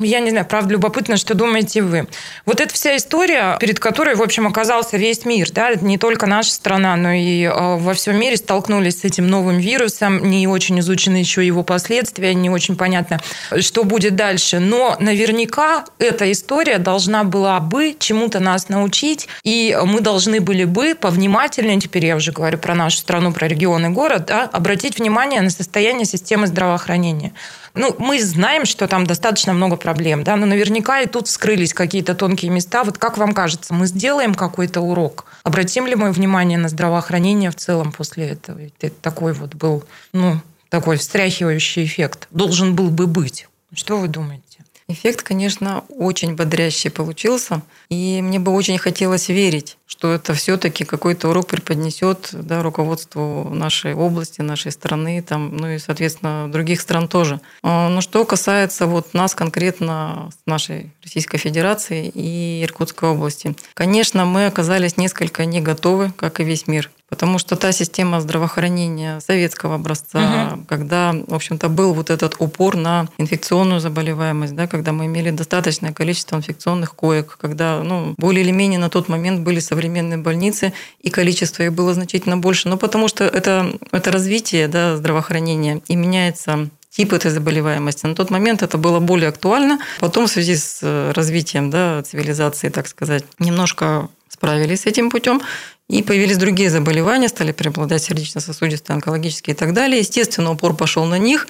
я 0.02 0.20
не 0.20 0.30
знаю, 0.30 0.46
правда, 0.46 0.72
любопытно, 0.72 1.16
что 1.16 1.34
думаете 1.34 1.82
вы. 1.82 2.06
Вот 2.46 2.60
эта 2.60 2.72
вся 2.74 2.96
история, 2.96 3.56
перед 3.60 3.78
которой, 3.78 4.14
в 4.14 4.22
общем, 4.22 4.46
оказался 4.46 4.96
весь 4.96 5.24
мир, 5.24 5.50
да, 5.50 5.74
не 5.74 5.98
только 5.98 6.26
наша 6.26 6.50
страна, 6.50 6.96
но 6.96 7.12
и 7.12 7.44
э, 7.44 7.76
во 7.76 7.94
всем 7.94 8.18
мире 8.18 8.36
столкнулись 8.36 9.00
с 9.00 9.04
этим 9.04 9.28
новым 9.28 9.58
вирусом, 9.58 10.30
не 10.30 10.46
очень 10.46 10.80
изучены 10.80 11.16
еще 11.16 11.46
его 11.46 11.62
последствия, 11.62 12.34
не 12.34 12.50
очень 12.50 12.76
понятно, 12.76 13.20
что 13.60 13.84
будет 13.84 14.16
дальше. 14.16 14.58
Но 14.58 14.96
наверняка 15.00 15.84
эта 15.98 16.30
история 16.30 16.78
должна 16.78 17.24
была 17.24 17.60
бы 17.60 17.96
чему-то 17.98 18.40
нас 18.40 18.68
научить, 18.68 19.28
и 19.42 19.78
мы 19.84 20.00
должны 20.00 20.40
были 20.40 20.64
бы 20.64 20.94
повнимательнее, 20.94 21.80
теперь 21.80 22.06
я 22.06 22.16
уже 22.16 22.32
говорю 22.32 22.58
про 22.58 22.74
нашу 22.74 22.98
страну, 22.98 23.32
про 23.32 23.48
регион 23.48 23.86
и 23.86 23.88
город, 23.88 24.26
да, 24.26 24.48
обратить 24.52 24.98
внимание 24.98 25.40
на 25.40 25.50
состояние 25.50 26.04
системы 26.04 26.46
здравоохранения. 26.46 27.32
Ну, 27.74 27.94
мы 27.98 28.22
знаем, 28.22 28.64
что 28.66 28.86
там 28.86 29.06
достаточно 29.06 29.52
много 29.52 29.76
проблем, 29.76 30.24
да, 30.24 30.36
но 30.36 30.46
наверняка 30.46 31.00
и 31.00 31.06
тут 31.06 31.28
вскрылись 31.28 31.72
какие-то 31.72 32.14
тонкие 32.14 32.50
места. 32.50 32.84
Вот 32.84 32.98
как 32.98 33.16
вам 33.16 33.32
кажется, 33.32 33.72
мы 33.72 33.86
сделаем 33.86 34.34
какой-то 34.34 34.80
урок? 34.80 35.24
Обратим 35.42 35.86
ли 35.86 35.94
мы 35.94 36.12
внимание 36.12 36.58
на 36.58 36.68
здравоохранение 36.68 37.50
в 37.50 37.56
целом 37.56 37.92
после 37.92 38.28
этого? 38.28 38.60
Это 38.80 38.94
такой 39.00 39.32
вот 39.32 39.54
был, 39.54 39.84
ну, 40.12 40.40
такой 40.68 40.96
встряхивающий 40.96 41.84
эффект. 41.84 42.28
Должен 42.30 42.74
был 42.76 42.90
бы 42.90 43.06
быть. 43.06 43.48
Что 43.74 43.96
вы 43.96 44.08
думаете? 44.08 44.51
Эффект, 44.88 45.22
конечно, 45.22 45.84
очень 45.88 46.34
бодрящий 46.34 46.90
получился. 46.90 47.62
И 47.88 48.20
мне 48.22 48.38
бы 48.38 48.52
очень 48.52 48.78
хотелось 48.78 49.28
верить, 49.28 49.78
что 49.86 50.12
это 50.12 50.34
все-таки 50.34 50.84
какой-то 50.84 51.28
урок 51.28 51.46
преподнесет 51.46 52.30
да, 52.32 52.62
руководству 52.62 53.48
нашей 53.50 53.94
области, 53.94 54.40
нашей 54.40 54.72
страны, 54.72 55.22
там, 55.22 55.56
ну 55.56 55.68
и, 55.68 55.78
соответственно, 55.78 56.50
других 56.50 56.80
стран 56.80 57.08
тоже. 57.08 57.40
А, 57.62 57.88
но 57.88 58.00
что 58.00 58.24
касается 58.24 58.86
вот 58.86 59.14
нас 59.14 59.34
конкретно, 59.34 60.30
нашей 60.46 60.92
Российской 61.02 61.38
Федерации 61.38 62.10
и 62.12 62.62
Иркутской 62.64 63.10
области, 63.10 63.54
конечно, 63.74 64.24
мы 64.24 64.46
оказались 64.46 64.96
несколько 64.96 65.44
не 65.44 65.60
готовы, 65.60 66.12
как 66.16 66.40
и 66.40 66.44
весь 66.44 66.66
мир 66.66 66.90
Потому 67.12 67.38
что 67.38 67.56
та 67.56 67.72
система 67.72 68.22
здравоохранения 68.22 69.20
советского 69.20 69.74
образца, 69.74 70.54
угу. 70.54 70.64
когда, 70.66 71.14
в 71.26 71.34
общем-то, 71.34 71.68
был 71.68 71.92
вот 71.92 72.08
этот 72.08 72.36
упор 72.38 72.74
на 72.74 73.06
инфекционную 73.18 73.80
заболеваемость, 73.80 74.54
да, 74.54 74.66
когда 74.66 74.92
мы 74.92 75.04
имели 75.04 75.30
достаточное 75.30 75.92
количество 75.92 76.36
инфекционных 76.36 76.94
коек, 76.94 77.36
когда 77.38 77.82
ну, 77.82 78.14
более 78.16 78.42
или 78.42 78.50
менее 78.50 78.78
на 78.78 78.88
тот 78.88 79.10
момент 79.10 79.40
были 79.40 79.60
современные 79.60 80.16
больницы, 80.16 80.72
и 81.02 81.10
количество 81.10 81.62
их 81.64 81.74
было 81.74 81.92
значительно 81.92 82.38
больше. 82.38 82.70
Но 82.70 82.78
потому 82.78 83.08
что 83.08 83.24
это, 83.24 83.70
это 83.90 84.10
развитие 84.10 84.66
да, 84.66 84.96
здравоохранения 84.96 85.82
и 85.88 85.96
меняется 85.96 86.70
тип 86.88 87.12
этой 87.12 87.30
заболеваемости. 87.30 88.06
На 88.06 88.14
тот 88.14 88.30
момент 88.30 88.62
это 88.62 88.78
было 88.78 89.00
более 89.00 89.28
актуально. 89.28 89.80
Потом 90.00 90.28
в 90.28 90.30
связи 90.30 90.56
с 90.56 90.78
э, 90.80 91.12
развитием 91.14 91.68
да, 91.68 92.02
цивилизации, 92.02 92.70
так 92.70 92.88
сказать, 92.88 93.24
немножко 93.38 94.08
справились 94.42 94.80
с 94.80 94.86
этим 94.86 95.08
путем. 95.08 95.40
И 95.88 96.02
появились 96.02 96.36
другие 96.36 96.68
заболевания, 96.68 97.28
стали 97.28 97.52
преобладать 97.52 98.02
сердечно-сосудистые, 98.02 98.94
онкологические 98.94 99.54
и 99.54 99.56
так 99.56 99.72
далее. 99.72 100.00
Естественно, 100.00 100.50
упор 100.50 100.74
пошел 100.74 101.04
на 101.04 101.18
них. 101.18 101.46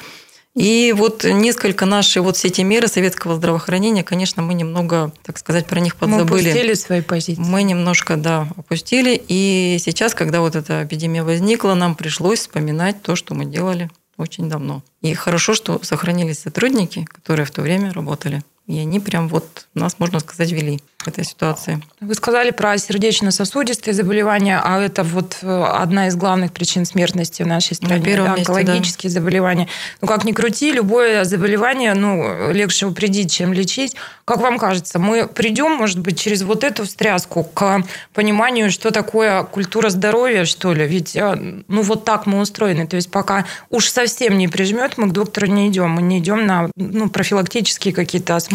И 0.54 0.92
вот 0.94 1.24
несколько 1.24 1.86
наши 1.86 2.20
вот 2.20 2.36
все 2.36 2.48
эти 2.48 2.60
меры 2.60 2.88
советского 2.88 3.36
здравоохранения, 3.36 4.04
конечно, 4.04 4.42
мы 4.42 4.52
немного, 4.52 5.10
так 5.22 5.38
сказать, 5.38 5.66
про 5.66 5.80
них 5.80 5.96
подзабыли. 5.96 6.42
Мы 6.42 6.50
опустили 6.50 6.74
свои 6.74 7.00
позиции. 7.00 7.40
Мы 7.40 7.62
немножко, 7.62 8.16
да, 8.16 8.48
опустили. 8.58 9.22
И 9.28 9.78
сейчас, 9.80 10.14
когда 10.14 10.40
вот 10.40 10.54
эта 10.54 10.84
эпидемия 10.84 11.22
возникла, 11.22 11.72
нам 11.72 11.94
пришлось 11.94 12.40
вспоминать 12.40 13.00
то, 13.00 13.16
что 13.16 13.34
мы 13.34 13.46
делали 13.46 13.88
очень 14.18 14.50
давно. 14.50 14.82
И 15.00 15.14
хорошо, 15.14 15.54
что 15.54 15.80
сохранились 15.82 16.40
сотрудники, 16.40 17.06
которые 17.10 17.46
в 17.46 17.50
то 17.50 17.62
время 17.62 17.92
работали. 17.92 18.42
И 18.68 18.78
они 18.78 19.00
прям 19.00 19.28
вот 19.28 19.66
нас, 19.74 19.98
можно 19.98 20.20
сказать, 20.20 20.52
вели 20.52 20.78
в 20.98 21.08
этой 21.08 21.24
ситуации. 21.24 21.82
Вы 22.00 22.14
сказали 22.14 22.52
про 22.52 22.78
сердечно-сосудистые 22.78 23.92
заболевания, 23.92 24.60
а 24.62 24.80
это 24.80 25.02
вот 25.02 25.38
э, 25.42 25.64
одна 25.64 26.06
из 26.06 26.14
главных 26.14 26.52
причин 26.52 26.84
смертности 26.84 27.42
в 27.42 27.46
нашей 27.48 27.74
стране. 27.74 27.96
На 27.96 28.04
первом 28.04 28.36
месте, 28.36 28.52
онкологические 28.52 29.10
да. 29.10 29.14
заболевания. 29.14 29.68
Ну, 30.00 30.06
как 30.06 30.24
ни 30.24 30.30
крути, 30.30 30.70
любое 30.70 31.24
заболевание, 31.24 31.94
ну, 31.94 32.52
легче 32.52 32.86
упредить, 32.86 33.32
чем 33.32 33.52
лечить. 33.52 33.96
Как 34.24 34.40
вам 34.40 34.58
кажется, 34.58 35.00
мы 35.00 35.26
придем, 35.26 35.72
может 35.72 35.98
быть, 35.98 36.20
через 36.20 36.42
вот 36.42 36.62
эту 36.62 36.84
встряску 36.84 37.42
к 37.42 37.82
пониманию, 38.14 38.70
что 38.70 38.92
такое 38.92 39.42
культура 39.42 39.90
здоровья, 39.90 40.44
что 40.44 40.72
ли? 40.72 40.86
Ведь, 40.86 41.16
э, 41.16 41.62
ну, 41.66 41.82
вот 41.82 42.04
так 42.04 42.26
мы 42.26 42.40
устроены. 42.40 42.86
То 42.86 42.94
есть 42.94 43.10
пока 43.10 43.44
уж 43.70 43.88
совсем 43.88 44.38
не 44.38 44.46
прижмет, 44.46 44.98
мы 44.98 45.08
к 45.08 45.12
доктору 45.12 45.48
не 45.48 45.68
идем. 45.68 45.90
Мы 45.90 46.02
не 46.02 46.20
идем 46.20 46.46
на 46.46 46.70
ну, 46.76 47.10
профилактические 47.10 47.92
какие-то 47.92 48.36
осмотры. 48.36 48.51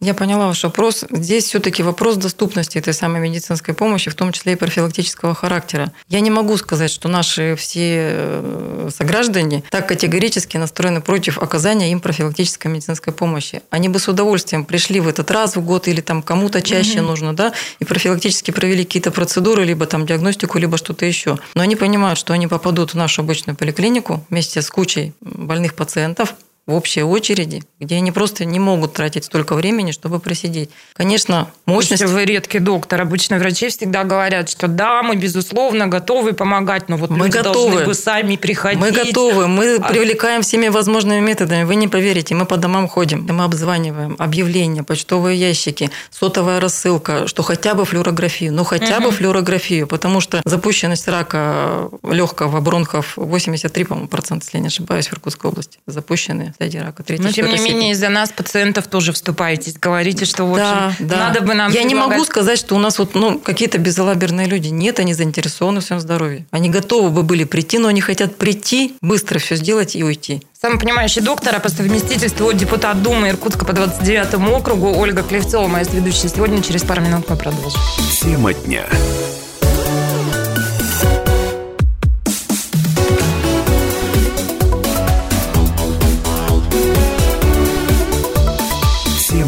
Я 0.00 0.14
поняла 0.14 0.48
ваш 0.48 0.64
вопрос. 0.64 1.04
Здесь 1.10 1.44
все-таки 1.44 1.82
вопрос 1.82 2.16
доступности 2.16 2.78
этой 2.78 2.94
самой 2.94 3.20
медицинской 3.20 3.74
помощи, 3.74 4.10
в 4.10 4.14
том 4.14 4.32
числе 4.32 4.52
и 4.52 4.56
профилактического 4.56 5.34
характера. 5.34 5.92
Я 6.08 6.20
не 6.20 6.30
могу 6.30 6.56
сказать, 6.56 6.90
что 6.90 7.08
наши 7.08 7.56
все 7.56 8.10
э, 8.10 8.88
сограждане 8.94 9.62
так 9.70 9.88
категорически 9.88 10.56
настроены 10.56 11.00
против 11.00 11.38
оказания 11.38 11.92
им 11.92 12.00
профилактической 12.00 12.68
медицинской 12.68 13.12
помощи. 13.12 13.62
Они 13.70 13.88
бы 13.88 13.98
с 13.98 14.08
удовольствием 14.08 14.64
пришли 14.64 15.00
в 15.00 15.08
этот 15.08 15.30
раз 15.30 15.56
в 15.56 15.64
год 15.64 15.88
или 15.88 16.00
там 16.00 16.22
кому-то 16.22 16.62
чаще 16.62 17.00
угу. 17.00 17.08
нужно, 17.08 17.34
да, 17.34 17.52
и 17.78 17.84
профилактически 17.84 18.50
провели 18.50 18.84
какие-то 18.84 19.10
процедуры, 19.10 19.64
либо 19.64 19.86
там 19.86 20.06
диагностику, 20.06 20.58
либо 20.58 20.76
что-то 20.76 21.06
еще. 21.06 21.38
Но 21.54 21.62
они 21.62 21.76
понимают, 21.76 22.18
что 22.18 22.32
они 22.32 22.46
попадут 22.46 22.92
в 22.92 22.94
нашу 22.94 23.22
обычную 23.22 23.56
поликлинику 23.56 24.24
вместе 24.30 24.62
с 24.62 24.70
кучей 24.70 25.12
больных 25.20 25.74
пациентов, 25.74 26.34
в 26.66 26.74
общей 26.74 27.04
очереди, 27.04 27.62
где 27.78 27.96
они 27.96 28.10
просто 28.10 28.44
не 28.44 28.58
могут 28.58 28.94
тратить 28.94 29.24
столько 29.24 29.54
времени, 29.54 29.92
чтобы 29.92 30.18
просидеть. 30.18 30.70
Конечно, 30.94 31.48
мощность... 31.64 32.04
Вы 32.04 32.24
редкий 32.24 32.58
доктор. 32.58 33.02
Обычно 33.02 33.38
врачи 33.38 33.68
всегда 33.68 34.02
говорят, 34.02 34.50
что 34.50 34.66
да, 34.66 35.02
мы, 35.04 35.14
безусловно, 35.14 35.86
готовы 35.86 36.32
помогать, 36.32 36.88
но 36.88 36.96
вот 36.96 37.10
мы 37.10 37.26
люди 37.26 37.36
готовы. 37.36 37.70
должны 37.70 37.86
бы 37.86 37.94
сами 37.94 38.34
приходить. 38.34 38.80
Мы 38.80 38.90
готовы. 38.90 39.46
Мы 39.46 39.76
а... 39.76 39.88
привлекаем 39.88 40.42
всеми 40.42 40.66
возможными 40.66 41.20
методами. 41.20 41.62
Вы 41.62 41.76
не 41.76 41.86
поверите, 41.86 42.34
мы 42.34 42.46
по 42.46 42.56
домам 42.56 42.88
ходим, 42.88 43.24
мы 43.30 43.44
обзваниваем, 43.44 44.16
объявления, 44.18 44.82
почтовые 44.82 45.38
ящики, 45.38 45.90
сотовая 46.10 46.58
рассылка, 46.58 47.28
что 47.28 47.44
хотя 47.44 47.74
бы 47.74 47.84
флюорографию, 47.84 48.52
ну 48.52 48.64
хотя 48.64 48.96
угу. 48.96 49.04
бы 49.04 49.10
флюорографию, 49.12 49.86
потому 49.86 50.20
что 50.20 50.42
запущенность 50.44 51.06
рака 51.06 51.90
легкого 52.02 52.60
бронхов 52.60 53.12
83, 53.16 53.84
по-моему, 53.84 54.08
процент, 54.08 54.42
если 54.42 54.56
я 54.56 54.62
не 54.62 54.68
ошибаюсь, 54.68 55.06
в 55.06 55.12
Иркутской 55.12 55.50
области 55.50 55.78
запущенные 55.86 56.55
стадии 56.56 56.78
рака. 56.78 57.04
Но 57.18 57.30
тем 57.30 57.48
не 57.48 57.58
менее 57.58 57.92
из-за 57.92 58.08
нас 58.08 58.30
пациентов 58.30 58.86
тоже 58.88 59.12
вступаетесь, 59.12 59.74
говорите, 59.78 60.24
что 60.24 60.44
в 60.44 60.52
общем, 60.52 61.06
да, 61.06 61.16
да. 61.16 61.16
надо 61.28 61.40
бы 61.42 61.54
нам. 61.54 61.70
Я 61.70 61.82
предлагать... 61.82 61.86
не 61.86 61.94
могу 61.94 62.24
сказать, 62.24 62.58
что 62.58 62.74
у 62.74 62.78
нас 62.78 62.98
вот 62.98 63.14
ну 63.14 63.38
какие-то 63.38 63.78
безалаберные 63.78 64.46
люди. 64.46 64.68
Нет, 64.68 64.98
они 64.98 65.14
заинтересованы 65.14 65.80
в 65.80 65.84
своем 65.84 66.00
здоровье. 66.00 66.46
Они 66.50 66.70
готовы 66.70 67.10
бы 67.10 67.22
были 67.22 67.44
прийти, 67.44 67.78
но 67.78 67.88
они 67.88 68.00
хотят 68.00 68.36
прийти, 68.36 68.96
быстро 69.00 69.38
все 69.38 69.56
сделать 69.56 69.94
и 69.94 70.02
уйти. 70.02 70.42
Самый 70.60 70.80
понимающий 70.80 71.20
доктор, 71.20 71.54
а 71.54 71.60
по 71.60 71.68
совместительству 71.68 72.52
депутат 72.52 73.02
Думы 73.02 73.28
Иркутска 73.28 73.64
по 73.64 73.72
29 73.72 74.34
округу 74.50 74.98
Ольга 74.98 75.22
Клевцова, 75.22 75.68
моя 75.68 75.84
ведущая 75.84 76.28
сегодня. 76.28 76.62
Через 76.62 76.82
пару 76.82 77.02
минут 77.02 77.28
мы 77.28 77.36
продолжим. 77.36 77.80
Тема 78.22 78.54
дня. 78.54 78.86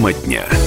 Тема 0.09 0.13
дня. 0.25 0.58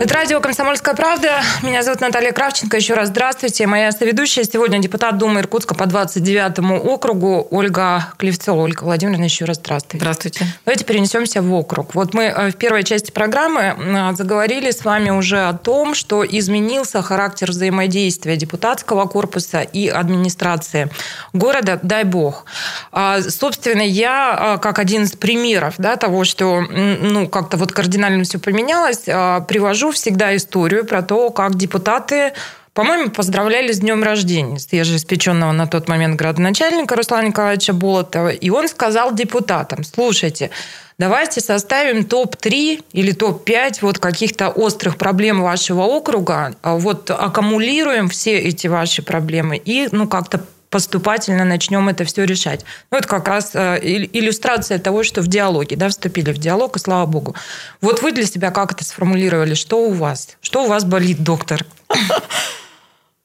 Это 0.00 0.14
радио 0.14 0.40
«Комсомольская 0.40 0.94
правда». 0.94 1.42
Меня 1.64 1.82
зовут 1.82 2.00
Наталья 2.00 2.30
Кравченко. 2.30 2.76
Еще 2.76 2.94
раз 2.94 3.08
здравствуйте. 3.08 3.66
Моя 3.66 3.90
соведущая 3.90 4.44
сегодня 4.44 4.78
депутат 4.78 5.18
Думы 5.18 5.40
Иркутска 5.40 5.74
по 5.74 5.86
29 5.86 6.84
округу 6.86 7.48
Ольга 7.50 8.12
Клевцова. 8.16 8.62
Ольга 8.62 8.84
Владимировна, 8.84 9.24
еще 9.24 9.44
раз 9.44 9.56
здравствуйте. 9.56 9.98
Здравствуйте. 9.98 10.46
Давайте 10.64 10.84
перенесемся 10.84 11.42
в 11.42 11.52
округ. 11.52 11.96
Вот 11.96 12.14
мы 12.14 12.26
э, 12.26 12.52
в 12.52 12.56
первой 12.56 12.84
части 12.84 13.10
программы 13.10 13.74
э, 13.76 14.14
заговорили 14.14 14.70
с 14.70 14.84
вами 14.84 15.10
уже 15.10 15.40
о 15.48 15.52
том, 15.52 15.96
что 15.96 16.24
изменился 16.24 17.02
характер 17.02 17.50
взаимодействия 17.50 18.36
депутатского 18.36 19.06
корпуса 19.06 19.62
и 19.62 19.88
администрации 19.88 20.90
города, 21.32 21.80
дай 21.82 22.04
бог. 22.04 22.44
А, 22.92 23.20
собственно, 23.20 23.82
я 23.82 24.54
э, 24.58 24.62
как 24.62 24.78
один 24.78 25.02
из 25.02 25.12
примеров 25.16 25.74
да, 25.78 25.96
того, 25.96 26.22
что 26.22 26.60
ну, 26.60 27.26
как-то 27.26 27.56
вот 27.56 27.72
кардинально 27.72 28.22
все 28.22 28.38
поменялось, 28.38 29.00
привожу 29.48 29.87
расскажу 29.88 29.92
всегда 29.92 30.36
историю 30.36 30.84
про 30.84 31.02
то, 31.02 31.30
как 31.30 31.56
депутаты 31.56 32.32
по-моему, 32.74 33.10
поздравляли 33.10 33.72
с 33.72 33.80
днем 33.80 34.04
рождения 34.04 34.60
свежеиспеченного 34.60 35.50
на 35.50 35.66
тот 35.66 35.88
момент 35.88 36.14
градоначальника 36.14 36.94
Руслана 36.94 37.26
Николаевича 37.26 37.72
Болотова. 37.72 38.28
И 38.28 38.50
он 38.50 38.68
сказал 38.68 39.12
депутатам, 39.12 39.82
слушайте, 39.82 40.50
давайте 40.96 41.40
составим 41.40 42.04
топ-3 42.04 42.84
или 42.92 43.12
топ-5 43.12 43.78
вот 43.80 43.98
каких-то 43.98 44.50
острых 44.50 44.96
проблем 44.96 45.42
вашего 45.42 45.82
округа, 45.82 46.54
а 46.62 46.76
вот 46.76 47.10
аккумулируем 47.10 48.08
все 48.08 48.38
эти 48.38 48.68
ваши 48.68 49.02
проблемы 49.02 49.56
и 49.56 49.88
ну, 49.90 50.06
как-то 50.06 50.44
поступательно 50.70 51.44
начнем 51.44 51.88
это 51.88 52.04
все 52.04 52.24
решать. 52.24 52.64
Ну, 52.90 52.98
это 52.98 53.08
как 53.08 53.28
раз 53.28 53.52
э, 53.54 53.78
иллюстрация 53.82 54.78
того, 54.78 55.02
что 55.02 55.22
в 55.22 55.28
диалоге, 55.28 55.76
да, 55.76 55.88
вступили 55.88 56.32
в 56.32 56.38
диалог, 56.38 56.76
и 56.76 56.78
слава 56.78 57.06
богу. 57.06 57.34
Вот 57.80 58.02
вы 58.02 58.12
для 58.12 58.26
себя 58.26 58.50
как 58.50 58.72
это 58.72 58.84
сформулировали? 58.84 59.54
Что 59.54 59.82
у 59.82 59.92
вас? 59.92 60.36
Что 60.40 60.64
у 60.64 60.68
вас 60.68 60.84
болит, 60.84 61.22
доктор? 61.22 61.64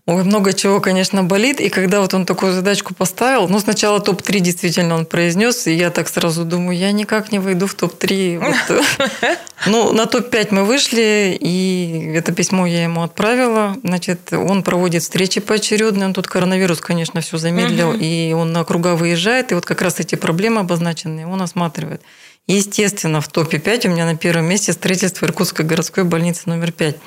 Ой, 0.06 0.26
много 0.26 0.52
чего, 0.52 0.82
конечно, 0.82 1.24
болит. 1.24 1.62
И 1.62 1.70
когда 1.70 2.02
вот 2.02 2.14
он 2.14 2.26
такую 2.26 2.52
задачку 2.52 2.94
поставил, 2.94 3.48
ну, 3.48 3.60
сначала 3.60 4.02
топ-3 4.02 4.40
действительно 4.40 4.96
он 4.96 5.06
произнес, 5.06 5.66
и 5.66 5.74
я 5.74 5.92
так 5.92 6.10
сразу 6.10 6.44
думаю, 6.44 6.78
я 6.78 6.92
никак 6.92 7.32
не 7.32 7.40
войду 7.40 7.68
в 7.68 7.76
топ-3. 7.76 8.54
Ну, 9.66 9.94
на 9.94 10.08
топ-5 10.08 10.48
мы 10.52 10.66
вышли, 10.66 11.38
и 11.40 12.12
это 12.14 12.34
письмо 12.34 12.66
я 12.66 12.84
ему 12.84 13.02
отправила. 13.02 13.78
Значит, 13.82 14.34
он 14.34 14.62
проводит 14.62 15.04
встречи 15.04 15.40
поочередно. 15.40 16.08
Он 16.08 16.14
тут 16.14 16.28
коронавирус, 16.28 16.82
конечно, 16.82 17.22
все 17.22 17.38
замедлил, 17.38 17.94
и 17.94 18.34
он 18.34 18.52
на 18.52 18.66
круга 18.66 18.96
выезжает, 18.96 19.54
и 19.54 19.56
вот 19.56 19.66
как 19.66 19.82
раз 19.82 20.02
эти 20.02 20.16
проблемы 20.16 20.60
обозначенные 20.60 21.28
он 21.28 21.42
осматривает. 21.42 22.02
Естественно, 22.46 23.22
в 23.22 23.30
топе 23.30 23.58
5 23.58 23.86
у 23.86 23.90
меня 23.90 24.04
на 24.06 24.18
первом 24.18 24.48
месте 24.48 24.74
строительство 24.74 25.26
Иркутской 25.26 25.64
городской 25.64 26.04
больницы 26.04 26.42
номер 26.48 26.74
5. 26.74 26.98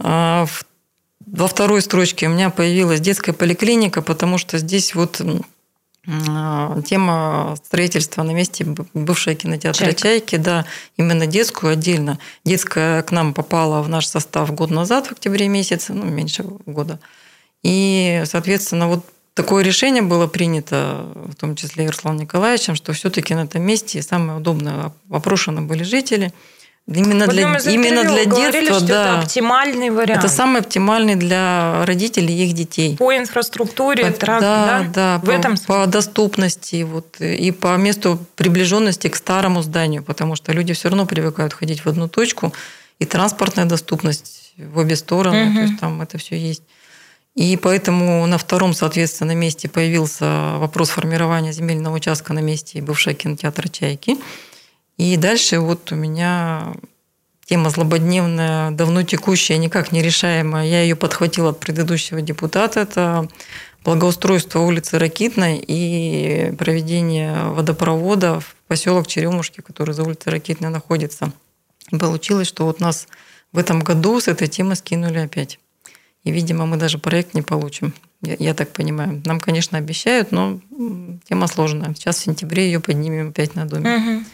А 0.00 0.46
в 0.46 0.64
во 1.26 1.46
второй 1.46 1.82
строчке 1.82 2.26
у 2.26 2.30
меня 2.30 2.50
появилась 2.50 3.00
детская 3.00 3.32
поликлиника, 3.32 4.02
потому 4.02 4.38
что 4.38 4.58
здесь 4.58 4.94
вот 4.94 5.20
а, 6.06 6.80
тема 6.82 7.56
строительства 7.64 8.22
на 8.22 8.32
месте 8.32 8.64
бывшей 8.92 9.36
кинотеатра 9.36 9.86
Чайка. 9.86 10.00
«Чайки», 10.00 10.36
да, 10.36 10.66
именно 10.96 11.26
детскую 11.26 11.72
отдельно. 11.72 12.18
Детская 12.44 13.02
к 13.02 13.12
нам 13.12 13.34
попала 13.34 13.82
в 13.82 13.88
наш 13.88 14.06
состав 14.06 14.52
год 14.52 14.70
назад, 14.70 15.06
в 15.06 15.12
октябре 15.12 15.48
месяце, 15.48 15.92
ну, 15.92 16.04
меньше 16.04 16.42
года. 16.66 16.98
И, 17.62 18.22
соответственно, 18.26 18.88
вот 18.88 19.06
такое 19.34 19.62
решение 19.62 20.02
было 20.02 20.26
принято, 20.26 21.06
в 21.14 21.36
том 21.36 21.54
числе 21.54 21.84
и 21.84 21.88
Русланом 21.88 22.22
Николаевичем, 22.22 22.74
что 22.74 22.92
все-таки 22.92 23.34
на 23.34 23.44
этом 23.44 23.62
месте 23.62 24.02
самое 24.02 24.38
удобное 24.38 24.92
опрошены 25.08 25.62
были 25.62 25.84
жители– 25.84 26.32
Именно 26.88 27.28
для, 27.28 27.42
именно 27.58 28.02
для 28.02 28.24
детства, 28.24 28.80
да. 28.80 29.04
Это 29.04 29.20
оптимальный 29.20 29.90
вариант. 29.90 30.24
Это 30.24 30.28
самый 30.28 30.60
оптимальный 30.60 31.14
для 31.14 31.84
родителей 31.86 32.34
и 32.34 32.46
их 32.46 32.54
детей. 32.54 32.96
По 32.96 33.16
инфраструктуре, 33.16 34.06
по, 34.06 34.12
трак, 34.12 34.40
да, 34.40 34.66
да, 34.66 34.90
да, 34.92 35.18
в 35.18 35.26
по, 35.26 35.30
этом 35.30 35.56
по 35.58 35.86
доступности 35.86 36.82
вот, 36.82 37.20
и 37.20 37.52
по 37.52 37.76
месту 37.76 38.18
приближенности 38.34 39.08
к 39.08 39.14
старому 39.14 39.62
зданию, 39.62 40.02
потому 40.02 40.34
что 40.34 40.52
люди 40.52 40.72
все 40.72 40.88
равно 40.88 41.06
привыкают 41.06 41.54
ходить 41.54 41.84
в 41.84 41.88
одну 41.88 42.08
точку, 42.08 42.52
и 42.98 43.04
транспортная 43.04 43.64
доступность 43.64 44.52
в 44.56 44.78
обе 44.78 44.96
стороны, 44.96 45.46
угу. 45.46 45.54
то 45.54 45.60
есть 45.62 45.80
там 45.80 46.02
это 46.02 46.18
все 46.18 46.36
есть. 46.36 46.62
И 47.34 47.56
поэтому 47.56 48.26
на 48.26 48.38
втором, 48.38 48.74
соответственно, 48.74 49.32
месте 49.32 49.68
появился 49.68 50.58
вопрос 50.58 50.90
формирования 50.90 51.52
земельного 51.52 51.94
участка 51.94 52.34
на 52.34 52.40
месте 52.40 52.82
бывшего 52.82 53.14
кинотеатра 53.14 53.68
«Чайки». 53.68 54.18
И 55.02 55.16
дальше 55.16 55.58
вот 55.58 55.90
у 55.90 55.96
меня 55.96 56.74
тема 57.44 57.70
злободневная, 57.70 58.70
давно 58.70 59.02
текущая, 59.02 59.58
никак 59.58 59.90
не 59.90 60.00
решаемая. 60.00 60.64
Я 60.64 60.82
ее 60.82 60.94
подхватила 60.94 61.50
от 61.50 61.58
предыдущего 61.58 62.22
депутата. 62.22 62.78
Это 62.78 63.28
благоустройство 63.84 64.60
улицы 64.60 65.00
Ракитной 65.00 65.58
и 65.58 66.54
проведение 66.56 67.46
водопровода 67.46 68.38
в 68.38 68.54
поселок 68.68 69.08
Черемушки, 69.08 69.60
который 69.60 69.92
за 69.92 70.04
улицей 70.04 70.30
Ракитной 70.30 70.70
находится. 70.70 71.32
И 71.90 71.96
получилось, 71.96 72.46
что 72.46 72.64
вот 72.64 72.78
нас 72.78 73.08
в 73.50 73.58
этом 73.58 73.80
году 73.80 74.20
с 74.20 74.28
этой 74.28 74.46
темы 74.46 74.76
скинули 74.76 75.18
опять. 75.18 75.58
И, 76.22 76.30
видимо, 76.30 76.64
мы 76.64 76.76
даже 76.76 76.98
проект 76.98 77.34
не 77.34 77.42
получим. 77.42 77.92
Я, 78.20 78.36
я 78.38 78.54
так 78.54 78.70
понимаю. 78.70 79.20
Нам, 79.24 79.40
конечно, 79.40 79.78
обещают, 79.78 80.30
но 80.30 80.60
тема 81.28 81.48
сложная. 81.48 81.92
Сейчас 81.96 82.18
в 82.18 82.22
сентябре 82.22 82.66
ее 82.66 82.78
поднимем 82.78 83.30
опять 83.30 83.56
на 83.56 83.64
доме. 83.64 83.96
Угу. 83.96 84.24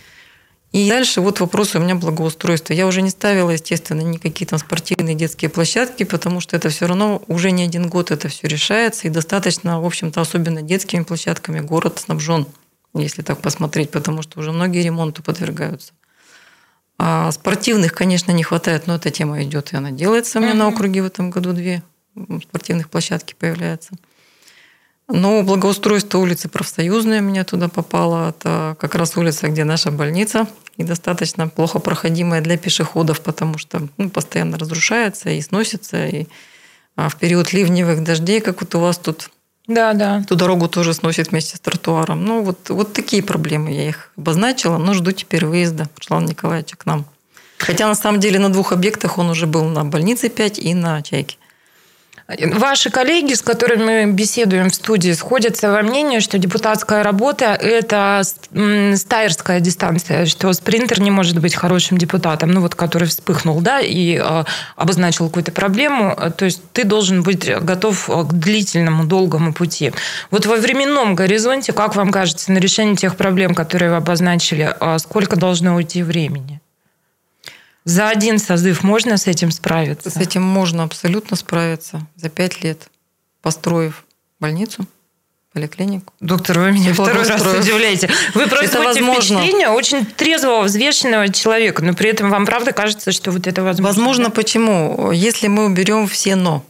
И 0.73 0.87
дальше 0.89 1.23
вот 1.23 1.41
вопрос 1.41 1.75
у 1.75 1.79
меня 1.79 1.95
благоустройства. 1.95 2.75
Я 2.75 2.87
уже 2.87 3.01
не 3.01 3.09
ставила, 3.09 3.51
естественно, 3.51 4.03
никакие 4.03 4.47
там 4.47 4.59
спортивные 4.59 5.15
детские 5.15 5.49
площадки, 5.49 6.03
потому 6.03 6.41
что 6.41 6.57
это 6.57 6.69
все 6.69 6.87
равно 6.87 7.23
уже 7.27 7.53
не 7.53 7.63
один 7.63 7.89
год 7.89 8.11
это 8.11 8.29
все 8.29 8.47
решается. 8.49 9.07
И 9.09 9.11
достаточно, 9.11 9.81
в 9.81 9.87
общем-то, 9.87 10.21
особенно 10.21 10.61
детскими 10.61 11.05
площадками 11.05 11.61
город 11.61 11.99
снабжен, 11.99 12.47
если 12.95 13.23
так 13.23 13.41
посмотреть, 13.41 13.91
потому 13.91 14.21
что 14.21 14.41
уже 14.41 14.53
многие 14.53 14.83
ремонту 14.83 15.23
подвергаются. 15.23 15.95
А 16.99 17.33
спортивных, 17.33 17.93
конечно, 17.95 18.33
не 18.33 18.43
хватает, 18.43 18.87
но 18.87 18.97
эта 18.97 19.11
тема 19.11 19.43
идет, 19.45 19.73
и 19.73 19.77
она 19.77 19.91
делается. 19.91 20.39
У 20.39 20.43
меня 20.43 20.53
mm-hmm. 20.53 20.57
на 20.57 20.69
округе 20.69 21.03
в 21.03 21.07
этом 21.07 21.31
году 21.31 21.53
две 21.55 21.83
спортивных 22.43 22.91
площадки 22.91 23.35
появляются. 23.39 23.95
Но 25.09 25.43
благоустройство 25.43 26.19
улицы 26.19 26.49
Профсоюзная 26.49 27.21
меня 27.21 27.45
туда 27.45 27.69
попало. 27.69 28.31
Это 28.31 28.77
как 28.79 28.95
раз 28.95 29.17
улица, 29.17 29.49
где 29.49 29.65
наша 29.65 29.91
больница. 29.91 30.47
И 30.77 30.85
достаточно 30.85 31.49
плохо 31.49 31.79
проходимая 31.79 32.41
для 32.41 32.57
пешеходов, 32.57 33.21
потому 33.23 33.59
что 33.59 33.89
ну, 33.97 34.11
постоянно 34.11 34.59
разрушается 34.59 35.31
и 35.31 35.41
сносится. 35.41 36.07
И 36.07 36.27
а 36.95 37.09
в 37.09 37.17
период 37.17 37.53
ливневых 37.53 38.03
дождей, 38.03 38.41
как 38.41 38.61
вот 38.61 38.75
у 38.75 38.81
вас 38.81 38.99
тут, 38.99 39.31
да, 39.69 39.93
да. 39.93 40.25
Ту 40.27 40.35
дорогу 40.35 40.67
тоже 40.67 40.95
сносит 40.95 41.31
вместе 41.31 41.57
с 41.57 41.61
тротуаром. 41.61 42.25
Ну, 42.25 42.43
вот, 42.43 42.71
вот 42.71 42.95
такие 42.95 43.23
проблемы 43.23 43.71
я 43.71 43.89
их 43.89 44.11
обозначила, 44.17 44.79
но 44.79 44.95
жду 44.95 45.13
теперь 45.13 45.45
выезда 45.45 45.89
Руслана 45.97 46.29
Николаевича 46.29 46.77
к 46.77 46.87
нам. 46.87 47.05
Хотя 47.59 47.87
на 47.87 47.95
самом 47.95 48.19
деле 48.19 48.39
на 48.39 48.51
двух 48.51 48.73
объектах 48.73 49.19
он 49.19 49.29
уже 49.29 49.47
был 49.47 49.65
на 49.65 49.85
больнице 49.85 50.29
5 50.31 50.59
и 50.59 50.75
на 50.75 51.03
Чайке. 51.03 51.37
Ваши 52.29 52.91
коллеги, 52.91 53.33
с 53.33 53.41
которыми 53.41 54.05
мы 54.05 54.13
беседуем 54.13 54.69
в 54.69 54.75
студии, 54.75 55.13
сходятся 55.13 55.73
во 55.73 55.81
мнении, 55.81 56.19
что 56.19 56.37
депутатская 56.37 57.03
работа– 57.03 57.45
это 57.61 58.21
стайерская 58.97 59.61
дистанция, 59.61 60.27
что 60.27 60.53
спринтер 60.53 61.01
не 61.01 61.11
может 61.11 61.41
быть 61.41 61.55
хорошим 61.55 61.97
депутатом, 61.97 62.51
ну 62.51 62.61
вот 62.61 62.75
который 62.75 63.09
вспыхнул, 63.09 63.63
да, 63.63 63.81
и 63.81 64.21
э, 64.23 64.45
обозначил 64.77 65.29
какую-то 65.29 65.53
проблему. 65.53 66.15
То 66.37 66.45
есть 66.45 66.61
ты 66.75 66.85
должен 66.85 67.23
быть 67.23 67.51
готов 67.63 68.07
к 68.07 68.33
длительному, 68.35 69.07
долгому 69.07 69.55
пути. 69.55 69.95
Вот 70.31 70.45
во 70.45 70.57
временном 70.57 71.15
горизонте, 71.15 71.73
как 71.73 71.97
вам 71.97 72.13
кажется, 72.13 72.53
на 72.53 72.59
решение 72.59 72.95
тех 72.95 73.17
проблем, 73.17 73.55
которые 73.55 73.91
вы 73.91 73.97
обозначили, 73.97 74.75
а 74.81 74.99
сколько 74.99 75.37
должно 75.37 75.77
уйти 75.77 76.03
времени? 76.03 76.58
За 77.89 78.11
один 78.11 78.39
созыв 78.39 78.83
можно 78.83 79.17
с 79.17 79.27
этим 79.27 79.51
справиться? 79.51 80.11
С 80.11 80.19
этим 80.19 80.43
можно 80.43 80.83
абсолютно 80.83 81.39
справиться 81.39 82.07
за 82.17 82.29
пять 82.29 82.63
лет, 82.63 82.91
построив 83.41 84.05
больницу, 84.39 84.87
поликлинику. 85.55 86.13
Доктор, 86.21 86.59
вы 86.59 86.73
меня 86.73 86.93
второй 86.93 87.27
раз 87.27 87.41
удивляете. 87.41 88.11
Вы 88.35 88.45
возможно. 88.45 89.39
впечатление 89.41 89.71
очень 89.71 90.05
трезвого, 90.05 90.65
взвешенного 90.65 91.33
человека, 91.33 91.83
но 91.83 91.95
при 91.95 92.11
этом 92.11 92.29
вам 92.29 92.45
правда 92.45 92.73
кажется, 92.73 93.11
что 93.11 93.31
вот 93.31 93.47
это 93.47 93.63
возможно? 93.63 93.89
Возможно, 93.89 94.31
почему? 94.31 95.11
Если 95.11 95.49
мы 95.49 95.65
уберем 95.65 96.07
все 96.09 96.37
«но». 96.37 96.63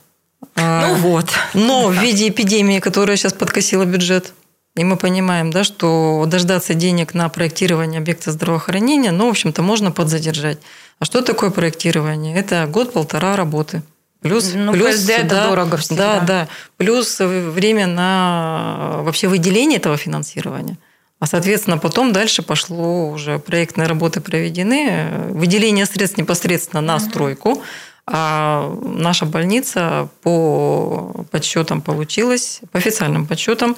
Ну 0.55 0.63
а, 0.63 0.95
вот. 0.95 1.31
Но 1.53 1.89
в 1.89 1.95
виде 1.95 2.29
эпидемии, 2.29 2.79
которая 2.79 3.17
сейчас 3.17 3.33
подкосила 3.33 3.85
бюджет, 3.85 4.35
и 4.78 4.85
мы 4.85 4.97
понимаем, 4.97 5.50
да, 5.50 5.64
что 5.64 6.25
дождаться 6.26 6.75
денег 6.75 7.12
на 7.12 7.28
проектирование 7.28 7.99
объекта 7.99 8.30
здравоохранения, 8.30 9.11
ну, 9.11 9.26
в 9.26 9.30
общем-то, 9.30 9.62
можно 9.62 9.90
подзадержать. 9.90 10.58
А 11.00 11.04
что 11.04 11.23
такое 11.23 11.50
проектирование? 11.50 12.37
Это 12.37 12.66
год-полтора 12.66 13.37
работы. 13.37 13.82
Плюс, 14.20 14.52
ну, 14.54 14.73
плюс 14.73 15.04
да, 15.04 15.16
это 15.16 15.49
дорого 15.49 15.76
всегда. 15.76 16.20
Да, 16.20 16.26
да. 16.26 16.49
Плюс 16.76 17.18
время 17.20 17.87
на 17.87 19.00
вообще 19.02 19.28
выделение 19.28 19.78
этого 19.78 19.97
финансирования. 19.97 20.76
А, 21.20 21.26
соответственно, 21.26 21.78
потом 21.78 22.12
дальше 22.12 22.42
пошло 22.42 23.11
уже 23.11 23.38
проектные 23.38 23.88
работы 23.88 24.20
проведены, 24.20 25.30
выделение 25.30 25.87
средств 25.87 26.18
непосредственно 26.18 26.80
на 26.80 27.00
стройку. 27.00 27.62
А 28.06 28.75
наша 28.82 29.26
больница 29.26 30.08
по 30.23 31.26
подсчетам 31.30 31.82
получилась, 31.82 32.61
по 32.73 32.78
официальным 32.78 33.26
подсчетам, 33.26 33.76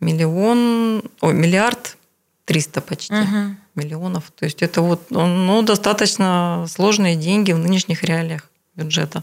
миллион, 0.00 1.02
о, 1.20 1.32
миллиард 1.32 1.96
триста 2.44 2.80
почти. 2.80 3.14
Угу 3.14 3.56
миллионов. 3.74 4.30
То 4.36 4.44
есть 4.44 4.62
это 4.62 4.82
вот 4.82 5.10
ну, 5.10 5.62
достаточно 5.62 6.66
сложные 6.68 7.16
деньги 7.16 7.52
в 7.52 7.58
нынешних 7.58 8.04
реалиях 8.04 8.48
бюджета. 8.74 9.22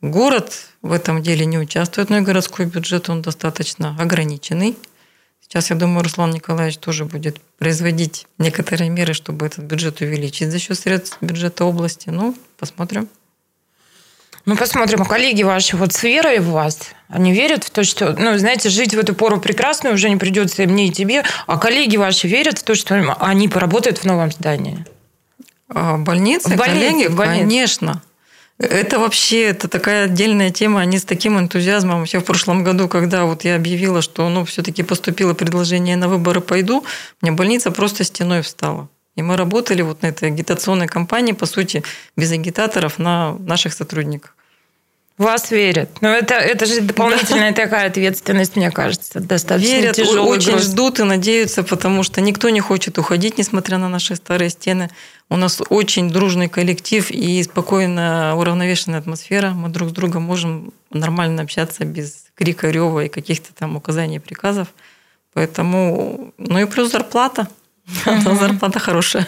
Город 0.00 0.68
в 0.82 0.92
этом 0.92 1.22
деле 1.22 1.46
не 1.46 1.58
участвует, 1.58 2.10
но 2.10 2.18
и 2.18 2.22
городской 2.22 2.66
бюджет 2.66 3.08
он 3.08 3.22
достаточно 3.22 3.96
ограниченный. 4.00 4.76
Сейчас, 5.40 5.70
я 5.70 5.76
думаю, 5.76 6.02
Руслан 6.02 6.30
Николаевич 6.30 6.78
тоже 6.78 7.04
будет 7.04 7.40
производить 7.58 8.26
некоторые 8.38 8.90
меры, 8.90 9.12
чтобы 9.12 9.46
этот 9.46 9.64
бюджет 9.64 10.00
увеличить 10.00 10.50
за 10.50 10.58
счет 10.58 10.78
средств 10.78 11.18
бюджета 11.20 11.64
области. 11.64 12.08
Ну, 12.08 12.34
посмотрим. 12.58 13.08
Ну, 14.44 14.56
посмотрим, 14.56 15.02
а 15.02 15.04
коллеги 15.04 15.44
ваши, 15.44 15.76
вот 15.76 15.92
с 15.92 16.02
верой 16.02 16.40
в 16.40 16.50
вас, 16.50 16.78
они 17.08 17.32
верят 17.32 17.62
в 17.64 17.70
то, 17.70 17.84
что, 17.84 18.12
ну, 18.18 18.36
знаете, 18.38 18.70
жить 18.70 18.94
в 18.94 18.98
эту 18.98 19.14
пору 19.14 19.40
прекрасную 19.40 19.94
уже 19.94 20.10
не 20.10 20.16
придется 20.16 20.64
и 20.64 20.66
мне, 20.66 20.88
и 20.88 20.90
тебе, 20.90 21.22
а 21.46 21.58
коллеги 21.58 21.96
ваши 21.96 22.26
верят 22.26 22.58
в 22.58 22.62
то, 22.64 22.74
что 22.74 23.16
они 23.20 23.48
поработают 23.48 23.98
в 23.98 24.04
новом 24.04 24.32
здании? 24.32 24.84
А, 25.68 25.96
больницы, 25.96 26.50
в 26.50 26.56
больнице, 26.56 26.90
коллеги, 26.90 27.06
в 27.06 27.16
больнице. 27.16 27.40
конечно. 27.40 28.02
Это 28.58 28.98
вообще 28.98 29.44
это 29.44 29.66
такая 29.68 30.04
отдельная 30.04 30.50
тема. 30.50 30.80
Они 30.80 30.98
с 30.98 31.04
таким 31.04 31.38
энтузиазмом. 31.38 32.00
Вообще 32.00 32.20
в 32.20 32.24
прошлом 32.24 32.62
году, 32.62 32.86
когда 32.86 33.24
вот 33.24 33.44
я 33.44 33.56
объявила, 33.56 34.02
что 34.02 34.28
ну, 34.28 34.44
все-таки 34.44 34.82
поступило 34.82 35.34
предложение 35.34 35.96
на 35.96 36.08
выборы 36.08 36.40
пойду, 36.40 36.84
мне 37.20 37.32
больница 37.32 37.70
просто 37.70 38.04
стеной 38.04 38.42
встала. 38.42 38.88
И 39.16 39.22
мы 39.22 39.36
работали 39.36 39.82
вот 39.82 40.02
на 40.02 40.06
этой 40.06 40.28
агитационной 40.28 40.86
кампании, 40.86 41.32
по 41.32 41.46
сути, 41.46 41.82
без 42.16 42.32
агитаторов 42.32 42.98
на 42.98 43.36
наших 43.38 43.74
сотрудниках. 43.74 44.34
Вас 45.18 45.50
верят. 45.50 45.90
Но 46.00 46.08
это, 46.08 46.34
это 46.34 46.64
же 46.64 46.80
дополнительная 46.80 47.52
такая 47.52 47.88
ответственность, 47.88 48.56
мне 48.56 48.70
кажется, 48.70 49.20
достаточно 49.20 49.70
верят, 49.70 49.96
тяжелый 49.96 50.20
очень 50.20 50.52
груз. 50.52 50.64
ждут 50.64 51.00
и 51.00 51.02
надеются, 51.02 51.62
потому 51.62 52.02
что 52.02 52.22
никто 52.22 52.48
не 52.48 52.60
хочет 52.60 52.98
уходить, 52.98 53.36
несмотря 53.36 53.76
на 53.76 53.88
наши 53.88 54.16
старые 54.16 54.48
стены. 54.48 54.88
У 55.28 55.36
нас 55.36 55.60
очень 55.68 56.10
дружный 56.10 56.48
коллектив 56.48 57.10
и 57.10 57.42
спокойно 57.42 58.34
уравновешенная 58.36 59.00
атмосфера. 59.00 59.50
Мы 59.50 59.68
друг 59.68 59.90
с 59.90 59.92
другом 59.92 60.22
можем 60.22 60.72
нормально 60.90 61.42
общаться 61.42 61.84
без 61.84 62.24
крика, 62.34 62.70
рева 62.70 63.04
и 63.04 63.08
каких-то 63.08 63.52
там 63.54 63.76
указаний 63.76 64.18
приказов. 64.18 64.68
Поэтому, 65.34 66.32
ну 66.38 66.58
и 66.58 66.64
плюс 66.64 66.90
зарплата. 66.90 67.48
Зарплата 68.38 68.78
хорошая. 68.78 69.26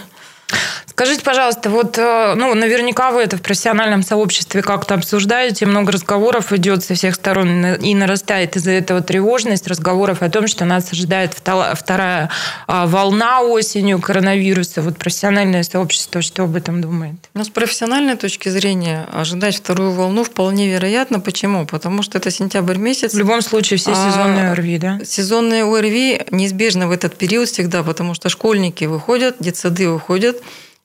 Скажите, 0.96 1.24
пожалуйста, 1.24 1.70
вот 1.70 1.98
э, 1.98 2.34
ну, 2.36 2.54
наверняка 2.54 3.10
вы 3.10 3.22
это 3.22 3.36
в 3.36 3.42
профессиональном 3.42 4.04
сообществе 4.04 4.62
как-то 4.62 4.94
обсуждаете, 4.94 5.66
много 5.66 5.90
разговоров 5.90 6.52
идет 6.52 6.84
со 6.84 6.94
всех 6.94 7.16
сторон, 7.16 7.74
и 7.74 7.94
нарастает 7.96 8.54
из-за 8.54 8.70
этого 8.70 9.00
тревожность 9.00 9.66
разговоров 9.66 10.22
о 10.22 10.30
том, 10.30 10.46
что 10.46 10.64
нас 10.64 10.92
ожидает 10.92 11.34
вторая 11.34 12.30
а, 12.68 12.86
волна 12.86 13.40
осенью 13.40 14.00
коронавируса. 14.00 14.82
Вот 14.82 14.96
профессиональное 14.96 15.64
сообщество 15.64 16.22
что 16.22 16.44
об 16.44 16.54
этом 16.54 16.80
думает? 16.80 17.16
Ну, 17.34 17.42
с 17.42 17.48
профессиональной 17.48 18.14
точки 18.14 18.48
зрения 18.48 19.08
ожидать 19.12 19.56
вторую 19.56 19.90
волну 19.90 20.22
вполне 20.22 20.70
вероятно. 20.70 21.18
Почему? 21.18 21.66
Потому 21.66 22.04
что 22.04 22.18
это 22.18 22.30
сентябрь 22.30 22.76
месяц. 22.76 23.14
В 23.14 23.18
любом 23.18 23.42
случае 23.42 23.78
все 23.78 23.90
а 23.96 24.10
сезонные 24.12 24.52
ОРВИ, 24.52 24.78
да? 24.78 25.00
Сезонные 25.04 25.64
ОРВИ 25.64 26.26
неизбежно 26.30 26.86
в 26.86 26.92
этот 26.92 27.16
период 27.16 27.48
всегда, 27.48 27.82
потому 27.82 28.14
что 28.14 28.28
школьники 28.28 28.84
выходят, 28.84 29.38
детсады 29.40 29.88
выходят, 29.88 30.40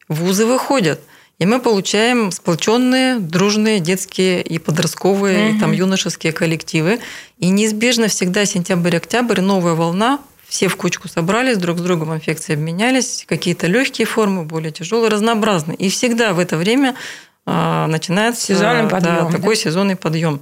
вузы 0.09 0.45
выходят. 0.45 0.99
И 1.37 1.45
мы 1.45 1.61
получаем 1.61 2.31
сплоченные, 2.31 3.17
дружные 3.17 3.79
детские 3.79 4.41
и 4.41 4.59
подростковые, 4.59 5.49
угу. 5.49 5.55
и 5.55 5.59
там 5.59 5.71
юношеские 5.71 6.33
коллективы. 6.33 6.99
И 7.37 7.47
неизбежно 7.47 8.09
всегда 8.09 8.45
сентябрь-октябрь 8.45 9.39
новая 9.39 9.73
волна. 9.73 10.19
Все 10.49 10.67
в 10.67 10.75
кучку 10.75 11.07
собрались, 11.07 11.57
друг 11.57 11.77
с 11.77 11.81
другом 11.81 12.13
инфекции 12.13 12.53
обменялись, 12.53 13.23
какие-то 13.27 13.67
легкие 13.67 14.07
формы, 14.07 14.43
более 14.43 14.71
тяжелые, 14.71 15.09
разнообразные. 15.09 15.77
И 15.77 15.89
всегда 15.89 16.33
в 16.33 16.39
это 16.39 16.57
время 16.57 16.95
а, 17.45 17.87
начинается 17.87 18.41
сезонный 18.47 18.89
подъем, 18.89 19.25
да, 19.25 19.31
такой 19.31 19.55
да? 19.55 19.61
сезонный 19.61 19.95
подъем. 19.95 20.41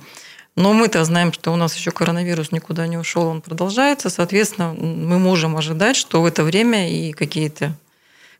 Но 0.55 0.73
мы-то 0.73 1.03
знаем, 1.03 1.31
что 1.33 1.53
у 1.53 1.55
нас 1.55 1.75
еще 1.75 1.91
коронавирус 1.91 2.51
никуда 2.51 2.87
не 2.87 2.97
ушел, 2.97 3.27
он 3.27 3.41
продолжается. 3.41 4.09
Соответственно, 4.09 4.73
мы 4.73 5.19
можем 5.19 5.55
ожидать, 5.55 5.95
что 5.95 6.21
в 6.21 6.25
это 6.25 6.43
время 6.43 6.89
и 6.89 7.11
какие-то 7.11 7.75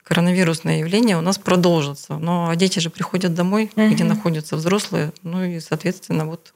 коронавирусное 0.08 0.80
явление 0.80 1.18
у 1.18 1.22
нас 1.22 1.38
продолжится. 1.38 2.18
Но 2.18 2.54
дети 2.54 2.80
же 2.80 2.90
приходят 2.90 3.34
домой, 3.34 3.70
угу. 3.76 3.90
где 3.90 4.06
находятся 4.06 4.56
взрослые, 4.56 5.12
ну 5.24 5.44
и, 5.44 5.60
соответственно, 5.60 6.26
вот 6.26 6.54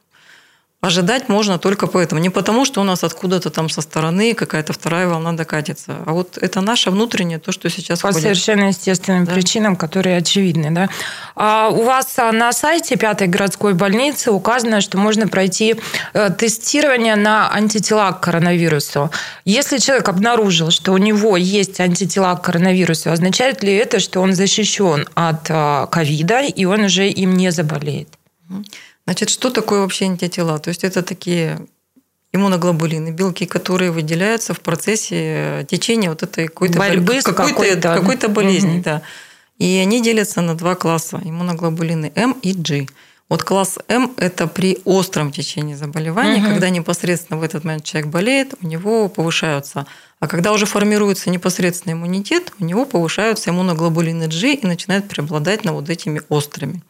ожидать 0.82 1.30
можно 1.30 1.60
только 1.60 1.86
поэтому. 1.86 2.20
Не 2.22 2.30
потому, 2.32 2.66
что 2.66 2.82
у 2.82 2.84
нас 2.84 3.04
откуда-то 3.04 3.52
там 3.52 3.70
со 3.70 3.82
стороны 3.82 4.34
какая-то 4.34 4.74
вторая 4.74 5.08
волна 5.08 5.32
докатится, 5.34 5.98
а 6.06 6.14
вот 6.14 6.40
это 6.40 6.60
наше 6.62 6.90
внутреннее, 6.90 7.38
то, 7.38 7.52
что 7.52 7.70
сейчас 7.70 8.00
По 8.00 8.08
ходит. 8.08 8.24
совершенно 8.24 8.70
естественным 8.70 9.26
Да. 9.26 9.34
причинам, 9.34 9.76
которые 9.76 10.18
очевидны. 10.18 10.72
Да? 10.72 10.90
А 11.36 11.70
у 11.70 11.84
вас 11.84 12.18
а, 12.18 12.32
на 12.32 12.52
сайте 12.52 12.96
пятой 12.96 13.28
городской 13.28 13.76
больницы 13.76 14.32
указано, 14.32 14.82
что 14.82 14.98
можно 14.98 15.28
пройти 15.28 15.76
э, 16.14 16.30
тестирование 16.36 17.16
на 17.16 17.54
антитела 17.54 18.12
к 18.12 18.20
коронавирусу. 18.22 19.12
Если 19.46 19.78
человек 19.78 20.10
обнаружил, 20.10 20.72
что 20.72 20.94
у 20.94 20.98
него 20.98 21.38
есть 21.38 21.80
антитела 21.80 22.34
к 22.36 22.42
коронавирусу, 22.42 23.12
означает 23.12 23.62
ли 23.62 23.72
это, 23.76 24.00
что 24.00 24.20
он 24.20 24.34
защищен 24.34 25.08
от 25.14 25.46
а, 25.50 25.86
ковида, 25.86 26.42
и 26.42 26.66
он 26.66 26.86
уже 26.86 27.08
им 27.08 27.38
не 27.38 27.52
заболеет? 27.52 28.08
Значит, 29.12 29.30
что 29.30 29.50
такое 29.50 29.82
вообще 29.82 30.06
антитела? 30.06 30.58
То 30.58 30.70
есть 30.70 30.86
это 30.86 31.02
такие 31.04 31.60
иммуноглобулины, 32.32 33.10
белки, 33.12 33.46
которые 33.46 33.92
выделяются 33.92 34.54
в 34.54 34.62
процессе 34.62 35.68
течения 35.70 36.08
вот 36.10 36.24
этой 36.24 36.48
какой-то 36.48 36.80
Борьбы 36.80 37.20
с 37.20 37.26
какой-то, 37.26 37.54
какой-то- 37.54 37.94
какой-то 37.94 38.30
болезни. 38.30 38.76
Мгм. 38.76 38.82
Да. 38.84 39.02
И 39.58 39.76
они 39.84 40.02
делятся 40.02 40.40
на 40.40 40.56
два 40.56 40.76
класса 40.76 41.20
иммуноглобулины 41.26 42.14
М 42.16 42.38
и 42.42 42.54
G. 42.54 42.88
Вот 43.28 43.44
класс 43.44 43.80
М– 43.90 44.14
это 44.18 44.48
при 44.48 44.78
остром 44.86 45.34
течении 45.34 45.74
заболевания, 45.76 46.40
Мгм. 46.40 46.50
когда 46.52 46.70
непосредственно 46.70 47.38
в 47.38 47.44
этот 47.44 47.66
момент 47.66 47.84
человек 47.84 48.10
болеет, 48.10 48.54
у 48.62 48.66
него 48.66 49.10
повышаются. 49.10 49.86
А 50.22 50.28
когда 50.30 50.54
уже 50.54 50.66
формируется 50.66 51.30
непосредственный 51.30 51.96
иммунитет, 51.96 52.54
у 52.62 52.64
него 52.64 52.86
повышаются 52.86 53.50
иммуноглобулины 53.50 54.28
G 54.30 54.54
и 54.54 54.66
начинают 54.66 55.10
преобладать 55.10 55.66
над 55.66 55.74
вот 55.76 55.90
этими 55.90 56.22
острыми. 56.30 56.82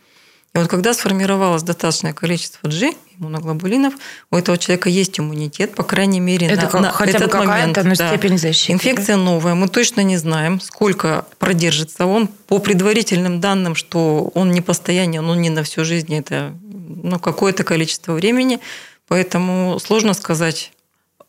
И 0.54 0.58
вот 0.58 0.68
когда 0.68 0.94
сформировалось 0.94 1.64
достаточное 1.64 2.12
количество 2.12 2.68
G, 2.68 2.94
иммуноглобулинов, 3.18 3.94
у 4.32 4.36
этого 4.36 4.58
человека 4.58 4.90
есть 4.90 5.18
иммунитет, 5.18 5.76
по 5.76 5.84
крайней 5.84 6.20
мере, 6.20 6.48
Это 6.48 6.64
на, 6.64 6.70
как- 6.70 6.82
на 6.82 6.92
хотя 6.92 7.20
бы 7.20 7.26
этот 7.26 7.34
момент. 7.34 7.76
какая-то 7.76 7.84
ну, 7.90 7.96
да. 7.96 8.10
степень 8.10 8.38
защиты. 8.38 8.74
Инфекция 8.74 9.16
новая, 9.16 9.56
мы 9.56 9.70
точно 9.70 10.02
не 10.02 10.18
знаем, 10.18 10.60
сколько 10.60 11.26
продержится 11.40 12.06
он. 12.06 12.28
По 12.48 12.60
предварительным 12.60 13.40
данным, 13.40 13.76
что 13.76 14.30
он 14.34 14.52
не 14.52 14.60
постоянный, 14.60 15.20
он 15.20 15.42
не 15.42 15.50
на 15.50 15.64
всю 15.64 15.86
жизнь, 15.86 16.14
это 16.14 16.54
ну, 16.62 17.18
какое-то 17.18 17.64
количество 17.64 18.12
времени. 18.12 18.60
Поэтому 19.08 19.80
сложно 19.80 20.14
сказать. 20.14 20.74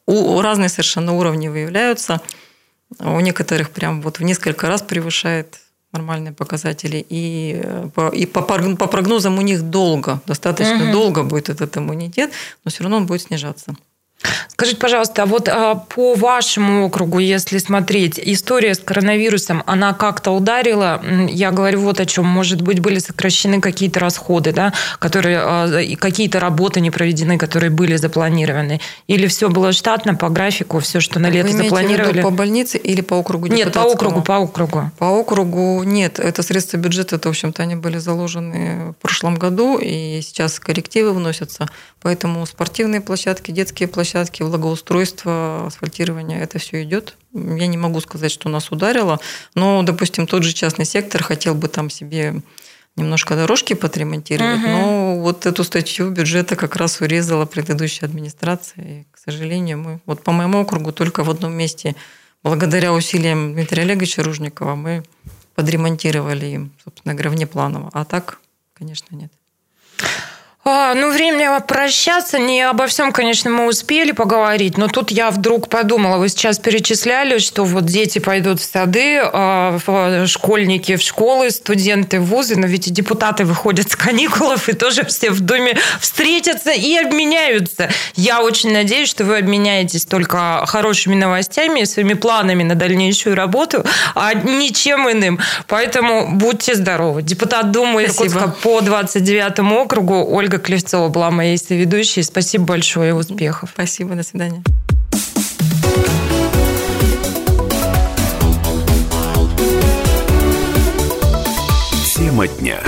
У, 0.06 0.40
разные 0.40 0.68
совершенно 0.68 1.12
уровни 1.12 1.46
выявляются. 1.46 2.20
У 2.98 3.20
некоторых 3.20 3.70
прям 3.70 4.02
вот 4.02 4.18
в 4.18 4.22
несколько 4.22 4.66
раз 4.66 4.82
превышает 4.82 5.60
нормальные 5.92 6.32
показатели. 6.32 7.04
И 7.08 7.60
э, 7.62 7.88
по, 7.94 8.08
и 8.08 8.26
по, 8.26 8.42
по 8.42 8.86
прогнозам 8.86 9.38
у 9.38 9.42
них 9.42 9.62
долго, 9.62 10.20
достаточно 10.26 10.76
Мгм. 10.84 10.92
долго 10.92 11.22
будет 11.22 11.48
этот 11.48 11.76
иммунитет, 11.76 12.30
но 12.64 12.70
все 12.70 12.82
равно 12.82 12.96
он 12.98 13.06
будет 13.06 13.22
снижаться. 13.22 13.74
Скажите, 14.48 14.78
пожалуйста, 14.78 15.22
а 15.22 15.26
вот 15.26 15.48
а, 15.48 15.74
по 15.74 16.14
вашему 16.14 16.86
округу, 16.86 17.18
если 17.18 17.58
смотреть, 17.58 18.20
история 18.22 18.74
с 18.74 18.78
коронавирусом, 18.78 19.62
она 19.66 19.92
как-то 19.92 20.30
ударила? 20.30 21.02
Я 21.28 21.50
говорю 21.50 21.80
вот 21.80 22.00
о 22.00 22.06
чем. 22.06 22.26
Может 22.26 22.62
быть, 22.62 22.80
были 22.80 22.98
сокращены 22.98 23.60
какие-то 23.60 23.98
расходы, 23.98 24.52
да, 24.52 24.72
которые, 24.98 25.38
а, 25.40 25.96
какие-то 25.96 26.38
работы 26.38 26.80
не 26.80 26.90
проведены, 26.90 27.38
которые 27.38 27.70
были 27.70 27.96
запланированы? 27.96 28.80
Или 29.08 29.26
все 29.26 29.48
было 29.48 29.72
штатно 29.72 30.14
по 30.14 30.28
графику, 30.28 30.78
все, 30.78 31.00
что 31.00 31.18
на 31.18 31.28
лето 31.28 31.48
Вы 31.48 31.52
в 31.52 31.56
виду 31.56 31.64
запланировали? 31.64 32.22
по 32.22 32.30
больнице 32.30 32.78
или 32.78 33.00
по 33.00 33.14
округу 33.14 33.48
Нет, 33.48 33.72
по 33.72 33.80
округу, 33.80 34.22
по 34.22 34.38
округу. 34.38 34.90
По 34.98 35.06
округу 35.06 35.82
нет, 35.82 36.20
это 36.20 36.42
средства 36.42 36.76
бюджета, 36.76 37.16
это, 37.16 37.28
в 37.28 37.30
общем-то, 37.30 37.62
они 37.62 37.74
были 37.74 37.98
заложены 37.98 38.92
в 38.92 39.02
прошлом 39.02 39.34
году, 39.34 39.78
и 39.78 40.20
сейчас 40.22 40.60
коррективы 40.60 41.12
вносятся. 41.12 41.68
Поэтому 42.00 42.44
спортивные 42.46 43.00
площадки, 43.00 43.50
детские 43.50 43.88
площадки, 43.88 44.11
благоустройство, 44.40 45.66
асфальтирование, 45.66 46.40
это 46.40 46.58
все 46.58 46.82
идет. 46.82 47.16
Я 47.32 47.66
не 47.66 47.76
могу 47.76 48.00
сказать, 48.00 48.30
что 48.30 48.48
нас 48.48 48.70
ударило, 48.70 49.18
но, 49.54 49.82
допустим, 49.82 50.26
тот 50.26 50.42
же 50.42 50.52
частный 50.52 50.84
сектор 50.84 51.22
хотел 51.22 51.54
бы 51.54 51.68
там 51.68 51.90
себе 51.90 52.42
немножко 52.96 53.34
дорожки 53.36 53.72
подремонтировать, 53.74 54.58
Мгм. 54.58 54.70
но 54.70 55.18
вот 55.20 55.46
эту 55.46 55.64
статью 55.64 56.10
бюджета 56.10 56.56
как 56.56 56.76
раз 56.76 57.00
урезала 57.00 57.46
предыдущая 57.46 58.06
администрация. 58.08 58.84
И, 58.84 59.04
к 59.10 59.18
сожалению, 59.18 59.78
мы 59.78 60.00
вот 60.04 60.22
по 60.22 60.32
моему 60.32 60.60
округу 60.60 60.92
только 60.92 61.24
в 61.24 61.30
одном 61.30 61.54
месте, 61.54 61.96
благодаря 62.42 62.92
усилиям 62.92 63.54
Дмитрия 63.54 63.82
Олеговича 63.82 64.22
Ружникова, 64.22 64.74
мы 64.74 65.04
подремонтировали 65.54 66.46
им, 66.46 66.72
собственно 66.84 67.14
говоря, 67.14 67.30
внепланово. 67.30 67.90
А 67.92 68.04
так, 68.04 68.38
конечно, 68.74 69.14
нет. 69.16 69.32
А, 70.64 70.94
ну, 70.94 71.10
время 71.10 71.58
прощаться. 71.58 72.38
Не 72.38 72.62
обо 72.62 72.86
всем, 72.86 73.10
конечно, 73.10 73.50
мы 73.50 73.66
успели 73.66 74.12
поговорить, 74.12 74.78
но 74.78 74.86
тут 74.86 75.10
я 75.10 75.32
вдруг 75.32 75.68
подумала, 75.68 76.18
вы 76.18 76.28
сейчас 76.28 76.60
перечисляли, 76.60 77.38
что 77.38 77.64
вот 77.64 77.84
дети 77.86 78.20
пойдут 78.20 78.60
в 78.60 78.64
сады, 78.64 79.20
а, 79.24 79.76
в- 79.84 80.26
школьники 80.28 80.94
в 80.94 81.02
школы, 81.02 81.50
студенты 81.50 82.20
в 82.20 82.26
вузы, 82.26 82.54
но 82.56 82.68
ведь 82.68 82.86
и 82.86 82.90
депутаты 82.92 83.44
выходят 83.44 83.90
с 83.90 83.96
каникулов 83.96 84.68
и 84.68 84.72
тоже 84.74 85.04
все 85.04 85.30
в 85.30 85.40
доме 85.40 85.76
встретятся 86.00 86.70
и 86.70 86.94
обменяются. 86.96 87.90
Я 88.14 88.40
очень 88.42 88.72
надеюсь, 88.72 89.08
что 89.08 89.24
вы 89.24 89.38
обменяетесь 89.38 90.04
только 90.04 90.64
хорошими 90.66 91.16
новостями 91.16 91.80
и 91.80 91.86
своими 91.86 92.14
планами 92.14 92.62
на 92.62 92.76
дальнейшую 92.76 93.34
работу, 93.34 93.84
а 94.14 94.32
ничем 94.34 95.10
иным. 95.10 95.40
Поэтому 95.66 96.36
будьте 96.36 96.76
здоровы. 96.76 97.22
Депутат 97.22 97.72
Думы 97.72 98.06
Спасибо. 98.08 98.26
Иркутска 98.26 98.48
по 98.62 98.80
29 98.80 99.58
округу 99.82 100.22
Ольга 100.52 100.64
Клевцова 100.64 101.08
была 101.08 101.30
моей 101.30 101.56
соведущей. 101.56 102.22
Спасибо 102.22 102.64
большое 102.64 103.10
и 103.10 103.12
успехов. 103.12 103.70
Спасибо, 103.72 104.14
до 104.14 104.22
свидания. 104.22 104.62
Тема 112.14 112.46
дня. 112.48 112.80